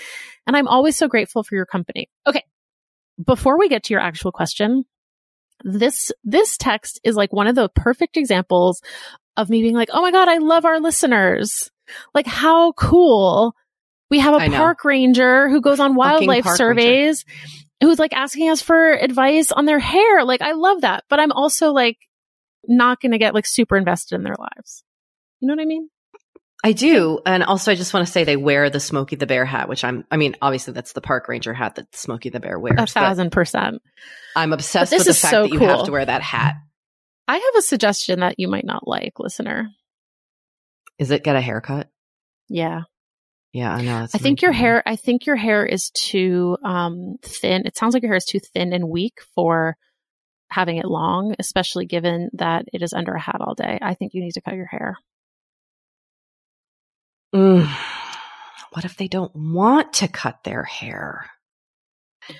and 0.46 0.58
I'm 0.58 0.68
always 0.68 0.98
so 0.98 1.08
grateful 1.08 1.44
for 1.44 1.56
your 1.56 1.66
company. 1.66 2.10
Okay. 2.28 2.44
Before 3.24 3.58
we 3.58 3.70
get 3.70 3.84
to 3.84 3.94
your 3.94 4.02
actual 4.02 4.34
question, 4.34 4.84
this, 5.64 6.12
this 6.26 6.58
text 6.58 7.00
is 7.06 7.16
like 7.16 7.32
one 7.32 7.48
of 7.48 7.56
the 7.56 7.70
perfect 7.70 8.18
examples 8.18 8.82
of 9.38 9.50
me 9.50 9.62
being 9.62 9.76
like, 9.76 9.90
Oh 9.94 10.02
my 10.02 10.12
God, 10.12 10.28
I 10.28 10.40
love 10.40 10.66
our 10.66 10.82
listeners. 10.82 11.72
Like 12.14 12.28
how 12.28 12.74
cool. 12.74 13.56
We 14.10 14.20
have 14.20 14.40
a 14.40 14.50
park 14.50 14.84
ranger 14.84 15.50
who 15.50 15.60
goes 15.60 15.80
on 15.80 15.96
wildlife 15.96 16.46
surveys 16.46 17.26
ranger 17.26 17.63
who's 17.82 18.00
like 18.00 18.14
asking 18.14 18.50
us 18.50 18.62
for 18.62 18.94
advice 18.94 19.52
on 19.52 19.66
their 19.66 19.80
hair. 19.80 20.24
Like, 20.24 20.42
I 20.42 20.54
love 20.54 20.82
that. 20.82 21.04
But 21.10 21.20
I'm 21.20 21.32
also 21.32 21.72
like 21.72 21.98
not 22.68 23.02
going 23.02 23.12
to 23.12 23.18
get 23.18 23.34
like 23.34 23.46
super 23.46 23.78
invested 23.78 24.16
in 24.16 24.24
their 24.24 24.36
lives. 24.38 24.84
You 25.40 25.48
know 25.48 25.54
what 25.56 25.62
I 25.62 25.66
mean? 25.66 25.90
I 26.66 26.72
do. 26.72 27.20
And 27.26 27.44
also, 27.44 27.74
I 27.74 27.76
just 27.76 27.94
want 27.94 28.06
to 28.06 28.12
say 28.12 28.24
they 28.24 28.38
wear 28.38 28.70
the 28.70 28.80
Smokey 28.80 29.18
the 29.18 29.28
Bear 29.28 29.44
hat, 29.44 29.68
which 29.68 29.84
I'm, 29.84 30.06
I 30.10 30.16
mean, 30.16 30.38
obviously 30.42 30.74
that's 30.74 30.94
the 30.94 31.02
park 31.02 31.28
ranger 31.28 31.54
hat 31.54 31.76
that 31.76 31.94
Smokey 31.94 32.30
the 32.30 32.40
Bear 32.40 32.58
wears. 32.58 32.80
A 32.80 32.86
thousand 32.86 33.32
percent. 33.32 33.82
I'm 34.34 34.54
obsessed 34.54 34.94
with 34.94 35.04
the 35.04 35.14
fact 35.14 35.32
so 35.32 35.44
that 35.44 35.52
you 35.52 35.60
cool. 35.60 35.68
have 35.68 35.86
to 35.86 35.92
wear 35.92 36.06
that 36.06 36.22
hat. 36.22 36.56
I 37.28 37.36
have 37.36 37.56
a 37.58 37.62
suggestion 37.62 38.22
that 38.22 38.36
you 38.38 38.48
might 38.48 38.66
not 38.66 38.88
like, 38.88 39.20
listener. 39.20 39.70
Is 41.00 41.12
it 41.12 41.24
get 41.24 41.36
a 41.36 41.42
haircut? 41.42 41.90
Yeah. 42.48 42.84
Yeah, 43.54 43.72
I 43.72 43.82
know. 43.84 44.08
I 44.12 44.18
think 44.18 44.42
your 44.42 44.52
hair, 44.52 44.82
I 44.84 44.96
think 44.96 45.28
your 45.28 45.36
hair 45.36 45.64
is 45.64 45.92
too 45.92 46.58
um, 46.66 47.18
thin. 47.22 47.68
It 47.68 47.78
sounds 47.78 47.94
like 47.94 48.02
your 48.02 48.12
hair 48.12 48.18
is 48.18 48.26
too 48.26 48.40
thin 48.40 48.74
and 48.74 48.90
weak 48.90 49.20
for 49.36 49.78
having 50.50 50.78
it 50.78 50.86
long, 50.86 51.36
especially 51.38 51.86
given 51.86 52.32
that 52.34 52.66
it 52.74 52.82
is 52.82 52.94
under 52.94 53.14
a 53.14 53.20
hat 53.20 53.42
all 53.42 53.54
day. 53.54 53.78
I 53.80 53.94
think 53.94 54.16
you 54.16 54.22
need 54.22 54.34
to 54.34 54.42
cut 54.42 54.56
your 54.56 54.66
hair. 54.66 54.98
Mm. 57.34 57.68
What 58.72 58.86
if 58.86 58.98
they 58.98 59.08
don't 59.08 59.36
want 59.36 59.94
to 59.94 60.08
cut 60.08 60.44
their 60.44 60.64
hair? 60.64 61.30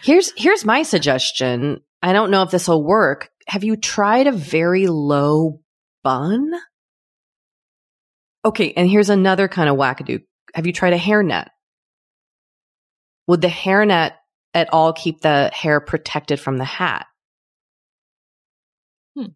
Here's 0.02 0.34
here's 0.36 0.66
my 0.66 0.82
suggestion. 0.82 1.82
I 2.02 2.14
don't 2.14 2.32
know 2.32 2.42
if 2.42 2.50
this 2.50 2.68
will 2.68 2.84
work. 2.84 3.30
Have 3.48 3.64
you 3.64 3.76
tried 3.76 4.26
a 4.26 4.32
very 4.32 4.88
low 4.88 5.60
bun? 6.04 6.52
Okay, 8.46 8.74
and 8.76 8.90
here's 8.90 9.10
another 9.10 9.48
kind 9.48 9.70
of 9.70 9.78
wackadoo. 9.78 10.24
Have 10.54 10.68
you 10.68 10.74
tried 10.74 10.94
a 10.94 11.00
hairnet? 11.00 11.48
Would 13.28 13.42
the 13.42 13.48
hairnet 13.48 14.14
at 14.54 14.70
all 14.72 14.94
keep 14.94 15.22
the 15.22 15.50
hair 15.54 15.80
protected 15.80 16.40
from 16.40 16.58
the 16.58 16.66
hat? 16.66 17.08
Hmm. 19.16 19.28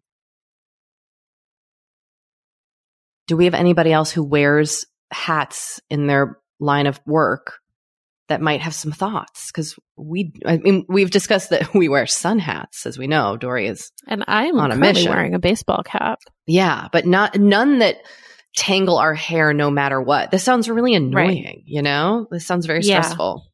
Do 3.26 3.36
we 3.36 3.46
have 3.46 3.54
anybody 3.54 3.92
else 3.92 4.10
who 4.10 4.22
wears 4.22 4.86
hats 5.10 5.80
in 5.90 6.06
their 6.06 6.38
line 6.60 6.86
of 6.86 7.00
work 7.06 7.54
that 8.28 8.40
might 8.42 8.60
have 8.60 8.74
some 8.74 8.92
thoughts 8.92 9.50
because 9.50 9.74
we 9.96 10.32
I 10.44 10.58
mean 10.58 10.84
we've 10.88 11.10
discussed 11.10 11.50
that 11.50 11.72
we 11.74 11.88
wear 11.88 12.06
sun 12.06 12.38
hats 12.38 12.84
as 12.86 12.98
we 12.98 13.06
know 13.06 13.36
Doree 13.36 13.68
is 13.68 13.90
and 14.06 14.24
I'm 14.28 14.58
on 14.60 14.70
a 14.70 14.76
mission. 14.76 15.10
wearing 15.10 15.34
a 15.34 15.38
baseball 15.38 15.82
cap. 15.82 16.20
yeah 16.46 16.88
but 16.92 17.06
not 17.06 17.38
none 17.38 17.78
that 17.78 17.96
tangle 18.56 18.98
our 18.98 19.14
hair 19.14 19.52
no 19.52 19.70
matter 19.70 20.00
what 20.00 20.30
this 20.30 20.42
sounds 20.42 20.68
really 20.68 20.94
annoying 20.94 21.62
you 21.66 21.82
know 21.82 22.26
this 22.30 22.46
sounds 22.46 22.66
very 22.66 22.80
Yeah. 22.82 23.00
stressful 23.02 23.44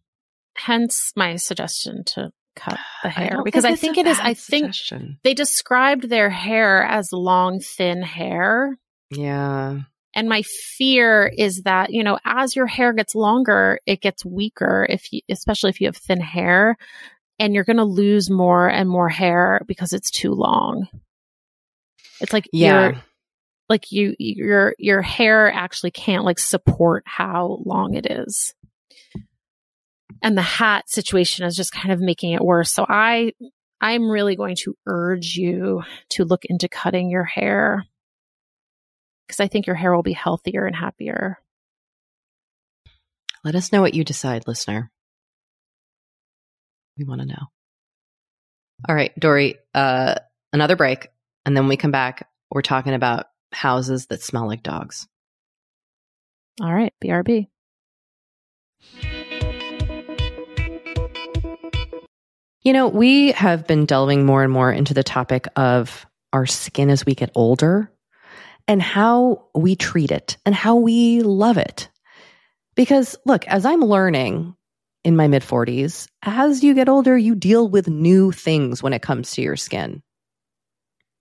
Hence 0.56 1.12
my 1.16 1.36
suggestion 1.36 2.04
to 2.14 2.30
cut 2.54 2.78
the 3.02 3.08
hair 3.10 3.30
don't 3.30 3.44
because 3.44 3.64
I 3.64 3.74
think 3.74 3.98
it 3.98 4.06
is. 4.06 4.18
I 4.20 4.34
think 4.34 4.66
suggestion. 4.74 5.18
they 5.24 5.34
described 5.34 6.08
their 6.08 6.30
hair 6.30 6.84
as 6.84 7.12
long, 7.12 7.58
thin 7.60 8.02
hair. 8.02 8.78
yeah 9.10 9.80
And 10.14 10.28
my 10.28 10.42
fear 10.42 11.26
is 11.36 11.62
that, 11.62 11.90
you 11.92 12.04
know, 12.04 12.18
as 12.24 12.54
your 12.54 12.66
hair 12.68 12.92
gets 12.92 13.16
longer, 13.16 13.80
it 13.84 14.00
gets 14.00 14.24
weaker 14.24 14.86
if 14.88 15.12
you, 15.12 15.22
especially 15.28 15.70
if 15.70 15.80
you 15.80 15.88
have 15.88 15.96
thin 15.96 16.20
hair 16.20 16.76
and 17.40 17.52
you're 17.52 17.64
going 17.64 17.78
to 17.78 17.84
lose 17.84 18.30
more 18.30 18.68
and 18.68 18.88
more 18.88 19.08
hair 19.08 19.60
because 19.66 19.92
it's 19.92 20.12
too 20.12 20.30
long. 20.34 20.86
It's 22.20 22.32
like 22.32 22.48
yeah 22.52 22.92
like 23.68 23.92
you 23.92 24.14
your 24.18 24.74
your 24.78 25.02
hair 25.02 25.52
actually 25.52 25.90
can't 25.90 26.24
like 26.24 26.38
support 26.38 27.04
how 27.06 27.62
long 27.64 27.94
it 27.94 28.06
is. 28.06 28.54
And 30.22 30.36
the 30.36 30.42
hat 30.42 30.88
situation 30.88 31.44
is 31.46 31.56
just 31.56 31.72
kind 31.72 31.92
of 31.92 32.00
making 32.00 32.32
it 32.32 32.40
worse. 32.40 32.72
So 32.72 32.84
I 32.88 33.32
I'm 33.80 34.10
really 34.10 34.36
going 34.36 34.56
to 34.64 34.76
urge 34.86 35.34
you 35.34 35.82
to 36.10 36.24
look 36.24 36.44
into 36.44 36.68
cutting 36.68 37.10
your 37.10 37.24
hair 37.24 37.84
because 39.26 39.40
I 39.40 39.48
think 39.48 39.66
your 39.66 39.76
hair 39.76 39.94
will 39.94 40.02
be 40.02 40.12
healthier 40.12 40.66
and 40.66 40.76
happier. 40.76 41.38
let 43.44 43.54
us 43.54 43.72
know 43.72 43.82
what 43.82 43.94
you 43.94 44.04
decide 44.04 44.46
listener 44.46 44.90
we 46.96 47.04
want 47.04 47.20
to 47.20 47.26
know 47.26 47.46
all 48.88 48.94
right 48.94 49.12
Doree 49.18 49.56
uh 49.74 50.14
another 50.52 50.76
break 50.76 51.08
and 51.44 51.56
then 51.56 51.68
we 51.68 51.76
come 51.76 51.90
back 51.90 52.28
we're 52.50 52.62
talking 52.62 52.94
about 52.94 53.26
houses 53.54 54.06
that 54.06 54.22
smell 54.22 54.46
like 54.46 54.62
dogs 54.62 55.06
All 56.60 56.72
right, 56.72 56.92
BRB. 57.02 57.48
You 62.62 62.72
know, 62.72 62.88
we 62.88 63.32
have 63.32 63.66
been 63.66 63.84
delving 63.84 64.24
more 64.24 64.42
and 64.42 64.52
more 64.52 64.72
into 64.72 64.94
the 64.94 65.02
topic 65.02 65.48
of 65.56 66.06
our 66.32 66.46
skin 66.46 66.88
as 66.90 67.04
we 67.04 67.14
get 67.14 67.30
older 67.34 67.90
and 68.66 68.80
how 68.80 69.48
we 69.54 69.76
treat 69.76 70.10
it 70.10 70.38
and 70.46 70.54
how 70.54 70.76
we 70.76 71.20
love 71.20 71.58
it. 71.58 71.88
Because 72.74 73.16
look, 73.26 73.46
as 73.46 73.66
I'm 73.66 73.80
learning 73.80 74.56
in 75.04 75.16
my 75.16 75.28
mid 75.28 75.42
40s, 75.42 76.08
as 76.22 76.64
you 76.64 76.74
get 76.74 76.88
older, 76.88 77.18
you 77.18 77.34
deal 77.34 77.68
with 77.68 77.88
new 77.88 78.32
things 78.32 78.82
when 78.82 78.94
it 78.94 79.02
comes 79.02 79.32
to 79.32 79.42
your 79.42 79.56
skin. 79.56 80.02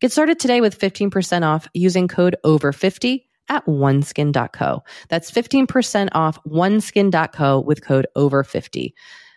Get 0.00 0.12
started 0.12 0.38
today 0.38 0.60
with 0.60 0.78
15% 0.78 1.42
off 1.42 1.68
using 1.72 2.06
code 2.06 2.36
OVER50 2.44 3.24
at 3.48 3.64
oneskin.co. 3.64 4.82
That's 5.08 5.30
15% 5.30 6.08
off 6.12 6.38
oneskin.co 6.44 7.60
with 7.60 7.82
code 7.82 8.06
OVER50. 8.14 8.92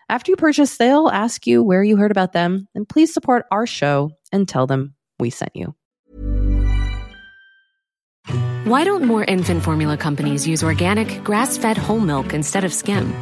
After 0.10 0.32
you 0.32 0.36
purchase, 0.36 0.76
they'll 0.76 1.08
ask 1.08 1.48
you 1.48 1.64
where 1.64 1.84
you 1.84 1.96
heard 1.96 2.12
about 2.12 2.34
them, 2.34 2.68
and 2.76 2.90
please 2.90 3.14
support 3.14 3.46
our 3.52 3.66
show 3.66 4.12
and 4.34 4.50
tell 4.50 4.68
them 4.68 4.96
we 5.18 5.30
sent 5.30 5.56
you. 5.56 5.76
Why 8.66 8.84
don't 8.84 9.06
more 9.06 9.24
infant 9.24 9.64
formula 9.64 9.96
companies 9.96 10.46
use 10.46 10.62
organic, 10.62 11.24
grass 11.24 11.58
fed 11.58 11.78
whole 11.78 12.02
milk 12.02 12.34
instead 12.34 12.66
of 12.66 12.74
skim? 12.74 13.14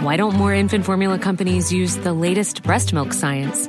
Why 0.00 0.16
don't 0.16 0.34
more 0.34 0.52
infant 0.52 0.84
formula 0.84 1.18
companies 1.20 1.72
use 1.72 1.96
the 1.98 2.12
latest 2.12 2.64
breast 2.64 2.92
milk 2.92 3.12
science? 3.12 3.68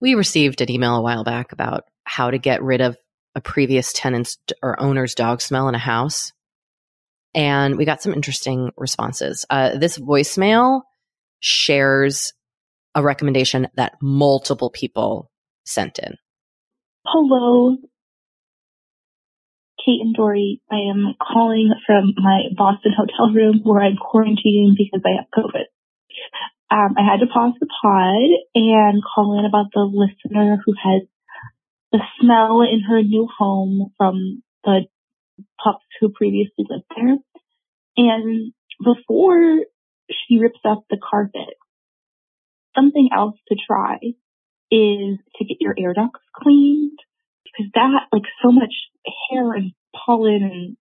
We 0.00 0.14
received 0.14 0.60
an 0.60 0.70
email 0.70 0.96
a 0.96 1.02
while 1.02 1.24
back 1.24 1.52
about 1.52 1.84
how 2.04 2.30
to 2.30 2.38
get 2.38 2.62
rid 2.62 2.80
of 2.80 2.96
a 3.34 3.40
previous 3.40 3.92
tenant's 3.92 4.38
or 4.62 4.80
owner's 4.80 5.14
dog 5.14 5.40
smell 5.40 5.68
in 5.68 5.74
a 5.74 5.78
house. 5.78 6.32
And 7.34 7.76
we 7.76 7.84
got 7.84 8.02
some 8.02 8.14
interesting 8.14 8.70
responses. 8.76 9.44
Uh, 9.50 9.76
this 9.76 9.98
voicemail 9.98 10.82
shares 11.40 12.32
a 12.94 13.02
recommendation 13.02 13.68
that 13.76 13.92
multiple 14.00 14.70
people 14.70 15.30
sent 15.66 15.98
in. 15.98 16.14
Hello, 17.04 17.76
Kate 19.84 20.00
and 20.00 20.14
Doree. 20.16 20.60
I 20.70 20.90
am 20.90 21.14
calling 21.20 21.72
from 21.86 22.14
my 22.16 22.44
Boston 22.56 22.92
hotel 22.96 23.32
room 23.32 23.60
where 23.62 23.82
I'm 23.82 23.96
quarantining 23.96 24.76
because 24.76 25.02
I 25.04 25.10
have 25.16 25.26
COVID. 25.36 25.66
Um, 26.70 26.94
I 26.98 27.02
had 27.02 27.20
to 27.20 27.26
pause 27.32 27.54
the 27.60 27.66
pod 27.66 28.28
and 28.54 29.02
call 29.02 29.38
in 29.38 29.44
about 29.44 29.66
the 29.72 29.82
listener 29.82 30.58
who 30.64 30.74
has 30.82 31.02
the 31.92 32.00
smell 32.20 32.62
in 32.62 32.80
her 32.80 33.02
new 33.02 33.28
home 33.38 33.92
from 33.96 34.42
the 34.64 34.86
pups 35.62 35.84
who 36.00 36.08
previously 36.08 36.66
lived 36.68 36.84
there. 36.94 37.16
And 37.96 38.52
before 38.82 39.60
she 40.10 40.38
rips 40.38 40.58
up 40.64 40.84
the 40.90 40.98
carpet, 40.98 41.54
something 42.74 43.10
else 43.14 43.36
to 43.48 43.56
try 43.66 43.98
is 44.70 45.18
to 45.36 45.44
get 45.44 45.58
your 45.60 45.74
air 45.78 45.94
ducts 45.94 46.20
cleaned 46.34 46.98
because 47.44 47.70
that, 47.74 48.06
like 48.12 48.24
so 48.42 48.50
much 48.50 48.74
hair 49.30 49.52
and 49.52 49.72
pollen 49.94 50.76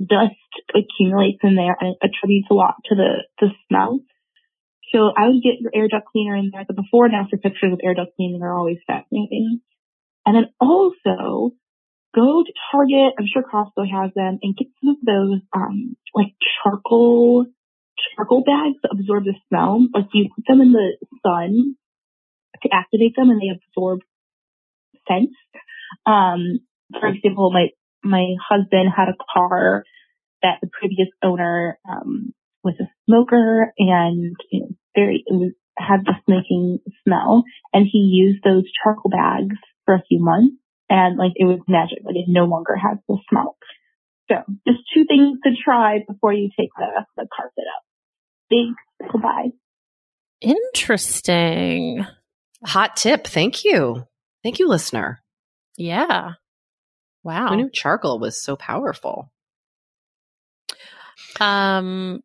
and 0.00 0.08
dust 0.08 0.34
accumulates 0.74 1.38
in 1.42 1.56
there 1.56 1.76
and 1.78 1.96
attributes 2.02 2.48
a 2.50 2.54
lot 2.54 2.76
to 2.86 2.94
the, 2.94 3.24
the 3.40 3.48
smell. 3.68 4.00
So 4.92 5.12
I 5.16 5.28
would 5.28 5.42
get 5.42 5.60
your 5.60 5.70
air 5.74 5.88
duct 5.88 6.06
cleaner 6.12 6.36
in 6.36 6.50
there. 6.52 6.64
The 6.66 6.74
before 6.74 7.06
and 7.06 7.14
after 7.14 7.36
pictures 7.36 7.72
of 7.72 7.80
air 7.82 7.94
duct 7.94 8.16
cleaning 8.16 8.42
are 8.42 8.56
always 8.56 8.78
fascinating. 8.86 9.60
And 10.24 10.36
then 10.36 10.46
also 10.60 11.52
go 12.14 12.42
to 12.44 12.52
Target, 12.72 13.14
I'm 13.18 13.26
sure 13.32 13.42
Costco 13.42 13.90
has 13.90 14.12
them, 14.14 14.38
and 14.42 14.56
get 14.56 14.68
some 14.80 14.90
of 14.90 14.96
those 15.04 15.40
um 15.54 15.96
like 16.14 16.34
charcoal 16.62 17.46
charcoal 18.16 18.42
bags 18.44 18.76
that 18.82 18.92
absorb 18.92 19.24
the 19.24 19.34
smell. 19.48 19.86
Like 19.92 20.06
you 20.12 20.28
put 20.34 20.44
them 20.46 20.60
in 20.60 20.72
the 20.72 20.96
sun 21.24 21.76
to 22.62 22.68
activate 22.72 23.14
them 23.16 23.30
and 23.30 23.40
they 23.40 23.52
absorb 23.54 24.00
scents. 25.06 25.34
Um, 26.06 26.60
for 26.98 27.08
example, 27.08 27.50
my 27.52 27.68
my 28.02 28.34
husband 28.48 28.90
had 28.94 29.08
a 29.08 29.16
car 29.34 29.84
that 30.42 30.58
the 30.62 30.68
previous 30.68 31.08
owner 31.22 31.78
um, 31.88 32.32
was 32.64 32.74
a 32.80 32.88
smoker 33.06 33.72
and 33.78 34.36
you 34.50 34.60
know, 34.60 34.68
very 34.94 35.24
had 35.78 36.04
the 36.04 36.14
smoking 36.26 36.78
smell, 37.04 37.44
and 37.72 37.86
he 37.90 37.98
used 37.98 38.42
those 38.42 38.64
charcoal 38.82 39.10
bags 39.10 39.56
for 39.84 39.94
a 39.94 40.02
few 40.08 40.18
months, 40.20 40.56
and 40.88 41.16
like 41.16 41.32
it 41.36 41.44
was 41.44 41.60
magic. 41.68 41.98
Like 42.04 42.16
it 42.16 42.26
no 42.28 42.44
longer 42.44 42.76
has 42.76 42.98
the 43.08 43.18
smell. 43.30 43.56
So 44.28 44.36
just 44.66 44.80
two 44.92 45.04
things 45.06 45.38
to 45.44 45.50
try 45.64 46.04
before 46.06 46.32
you 46.32 46.50
take 46.58 46.68
the, 46.76 47.04
the 47.16 47.26
carpet 47.34 47.64
up. 47.74 47.82
Thanks. 48.50 49.12
Goodbye. 49.12 49.52
Interesting. 50.40 52.06
Hot 52.64 52.96
tip. 52.96 53.26
Thank 53.26 53.64
you. 53.64 54.04
Thank 54.42 54.58
you, 54.58 54.68
listener. 54.68 55.22
Yeah. 55.76 56.32
Wow. 57.22 57.48
Who 57.48 57.56
knew 57.56 57.70
charcoal 57.70 58.18
was 58.18 58.42
so 58.42 58.56
powerful? 58.56 59.32
Um, 61.40 62.20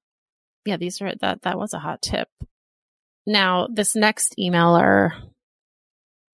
yeah, 0.66 0.78
these 0.78 1.02
are 1.02 1.14
that 1.22 1.44
that 1.44 1.58
was 1.58 1.74
a 1.74 1.80
hot 1.80 2.02
tip. 2.02 2.28
Now, 3.26 3.68
this 3.72 3.96
next 3.96 4.36
emailer 4.40 5.12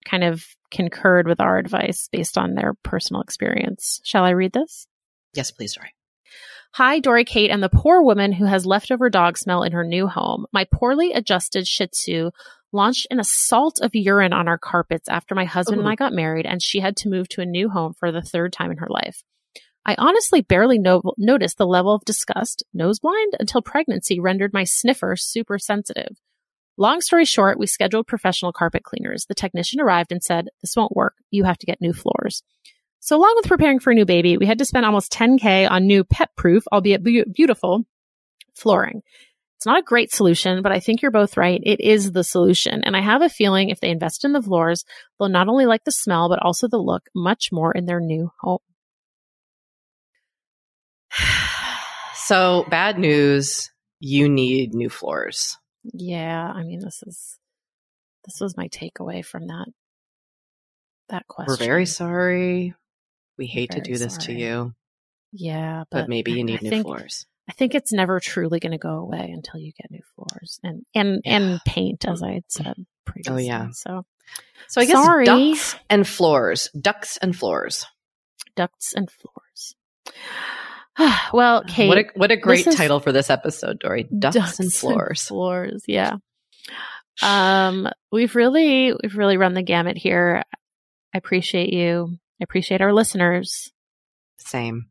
kind 0.04 0.24
of 0.24 0.44
concurred 0.70 1.26
with 1.26 1.40
our 1.40 1.58
advice 1.58 2.08
based 2.10 2.38
on 2.38 2.54
their 2.54 2.74
personal 2.82 3.22
experience. 3.22 4.00
Shall 4.04 4.24
I 4.24 4.30
read 4.30 4.52
this? 4.52 4.86
Yes, 5.34 5.50
please, 5.50 5.74
Doree. 5.74 5.94
Hi, 6.74 7.00
Doree 7.00 7.24
Kate 7.24 7.50
and 7.50 7.62
the 7.62 7.68
poor 7.68 8.02
woman 8.02 8.32
who 8.32 8.44
has 8.44 8.64
leftover 8.64 9.10
dog 9.10 9.36
smell 9.36 9.64
in 9.64 9.72
her 9.72 9.84
new 9.84 10.06
home. 10.06 10.46
My 10.52 10.66
poorly 10.72 11.12
adjusted 11.12 11.66
Shih 11.66 11.88
Tzu 11.88 12.30
launched 12.72 13.08
an 13.10 13.18
assault 13.18 13.80
of 13.82 13.90
urine 13.94 14.32
on 14.32 14.46
our 14.46 14.58
carpets 14.58 15.08
after 15.08 15.34
my 15.34 15.44
husband 15.44 15.78
Ooh. 15.78 15.80
and 15.80 15.88
I 15.88 15.96
got 15.96 16.12
married, 16.12 16.46
and 16.46 16.62
she 16.62 16.78
had 16.78 16.96
to 16.98 17.08
move 17.08 17.28
to 17.30 17.40
a 17.40 17.46
new 17.46 17.68
home 17.68 17.94
for 17.98 18.12
the 18.12 18.22
third 18.22 18.52
time 18.52 18.70
in 18.70 18.78
her 18.78 18.86
life. 18.88 19.24
I 19.84 19.94
honestly 19.98 20.42
barely 20.42 20.78
no- 20.78 21.02
noticed 21.16 21.58
the 21.58 21.66
level 21.66 21.94
of 21.94 22.04
disgust, 22.04 22.62
nose 22.72 22.98
blind, 22.98 23.34
until 23.40 23.62
pregnancy 23.62 24.20
rendered 24.20 24.52
my 24.52 24.64
sniffer 24.64 25.16
super 25.16 25.58
sensitive. 25.58 26.16
Long 26.76 27.00
story 27.00 27.24
short, 27.24 27.58
we 27.58 27.66
scheduled 27.66 28.06
professional 28.06 28.52
carpet 28.52 28.84
cleaners. 28.84 29.26
The 29.26 29.34
technician 29.34 29.80
arrived 29.80 30.12
and 30.12 30.22
said, 30.22 30.48
This 30.62 30.76
won't 30.76 30.96
work. 30.96 31.14
You 31.30 31.44
have 31.44 31.58
to 31.58 31.66
get 31.66 31.80
new 31.80 31.92
floors. 31.92 32.42
So, 33.00 33.16
along 33.16 33.34
with 33.36 33.48
preparing 33.48 33.80
for 33.80 33.90
a 33.90 33.94
new 33.94 34.04
baby, 34.04 34.36
we 34.36 34.46
had 34.46 34.58
to 34.58 34.64
spend 34.64 34.86
almost 34.86 35.12
10K 35.12 35.70
on 35.70 35.86
new 35.86 36.04
pet 36.04 36.30
proof, 36.36 36.64
albeit 36.72 37.02
be- 37.02 37.24
beautiful, 37.24 37.84
flooring. 38.54 39.02
It's 39.56 39.66
not 39.66 39.78
a 39.78 39.82
great 39.82 40.10
solution, 40.10 40.62
but 40.62 40.72
I 40.72 40.80
think 40.80 41.02
you're 41.02 41.10
both 41.10 41.36
right. 41.36 41.60
It 41.62 41.80
is 41.82 42.12
the 42.12 42.24
solution. 42.24 42.82
And 42.82 42.96
I 42.96 43.02
have 43.02 43.20
a 43.20 43.28
feeling 43.28 43.68
if 43.68 43.80
they 43.80 43.90
invest 43.90 44.24
in 44.24 44.32
the 44.32 44.40
floors, 44.40 44.84
they'll 45.18 45.28
not 45.28 45.48
only 45.48 45.66
like 45.66 45.84
the 45.84 45.92
smell, 45.92 46.30
but 46.30 46.40
also 46.40 46.66
the 46.66 46.78
look 46.78 47.02
much 47.14 47.50
more 47.52 47.72
in 47.72 47.84
their 47.84 48.00
new 48.00 48.30
home. 48.40 48.60
so, 52.14 52.64
bad 52.68 52.98
news 52.98 53.70
you 54.00 54.28
need 54.28 54.74
new 54.74 54.88
floors. 54.88 55.58
Yeah, 55.84 56.52
I 56.54 56.62
mean 56.62 56.80
this 56.80 57.02
is 57.06 57.38
this 58.24 58.40
was 58.40 58.56
my 58.56 58.68
takeaway 58.68 59.24
from 59.24 59.46
that 59.46 59.66
that 61.08 61.26
question. 61.28 61.52
We're 61.52 61.64
very 61.64 61.86
sorry. 61.86 62.74
We 63.38 63.46
hate 63.46 63.70
to 63.72 63.80
do 63.80 63.96
this 63.96 64.16
sorry. 64.16 64.26
to 64.26 64.32
you. 64.40 64.74
Yeah, 65.32 65.84
but, 65.90 66.02
but 66.02 66.08
maybe 66.08 66.32
you 66.32 66.44
need 66.44 66.60
I 66.60 66.64
new 66.64 66.70
think, 66.70 66.86
floors. 66.86 67.26
I 67.48 67.52
think 67.52 67.74
it's 67.74 67.92
never 67.92 68.20
truly 68.20 68.60
going 68.60 68.72
to 68.72 68.78
go 68.78 68.96
away 68.96 69.30
until 69.32 69.60
you 69.60 69.72
get 69.72 69.90
new 69.90 70.02
floors 70.14 70.60
and 70.62 70.84
and 70.94 71.20
yeah. 71.24 71.36
and 71.36 71.60
paint, 71.66 72.04
as 72.06 72.22
I 72.22 72.32
had 72.32 72.44
said 72.48 72.74
oh, 72.78 72.84
previously. 73.04 73.44
Oh 73.44 73.46
yeah. 73.46 73.68
So, 73.72 74.04
so 74.68 74.80
I 74.80 74.84
guess 74.84 75.04
sorry. 75.04 75.24
ducts 75.24 75.76
and 75.88 76.06
floors, 76.06 76.68
ducts 76.78 77.16
and 77.18 77.34
floors, 77.34 77.86
ducts 78.56 78.92
and 78.94 79.10
floors. 79.10 79.74
well, 81.32 81.64
Kate, 81.68 81.88
what 81.88 81.98
a 81.98 82.04
what 82.14 82.30
a 82.30 82.36
great 82.36 82.64
title 82.64 83.00
for 83.00 83.12
this 83.12 83.30
episode, 83.30 83.80
Doree. 83.80 84.04
Ducts, 84.04 84.36
ducts 84.36 84.60
and 84.60 84.72
floors. 84.72 85.08
And 85.08 85.18
floors, 85.18 85.84
yeah. 85.86 86.16
Um, 87.22 87.88
we've 88.10 88.34
really 88.34 88.92
we've 88.92 89.16
really 89.16 89.36
run 89.36 89.54
the 89.54 89.62
gamut 89.62 89.98
here. 89.98 90.42
I 91.14 91.18
appreciate 91.18 91.72
you. 91.72 92.18
I 92.40 92.44
appreciate 92.44 92.80
our 92.80 92.92
listeners. 92.92 93.70
Same. 94.38 94.86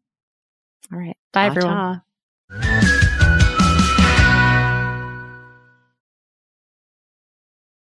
All 0.91 0.99
right. 0.99 1.17
Bye, 1.31 1.49
Ta-ta. 1.49 2.01
everyone. 2.49 2.85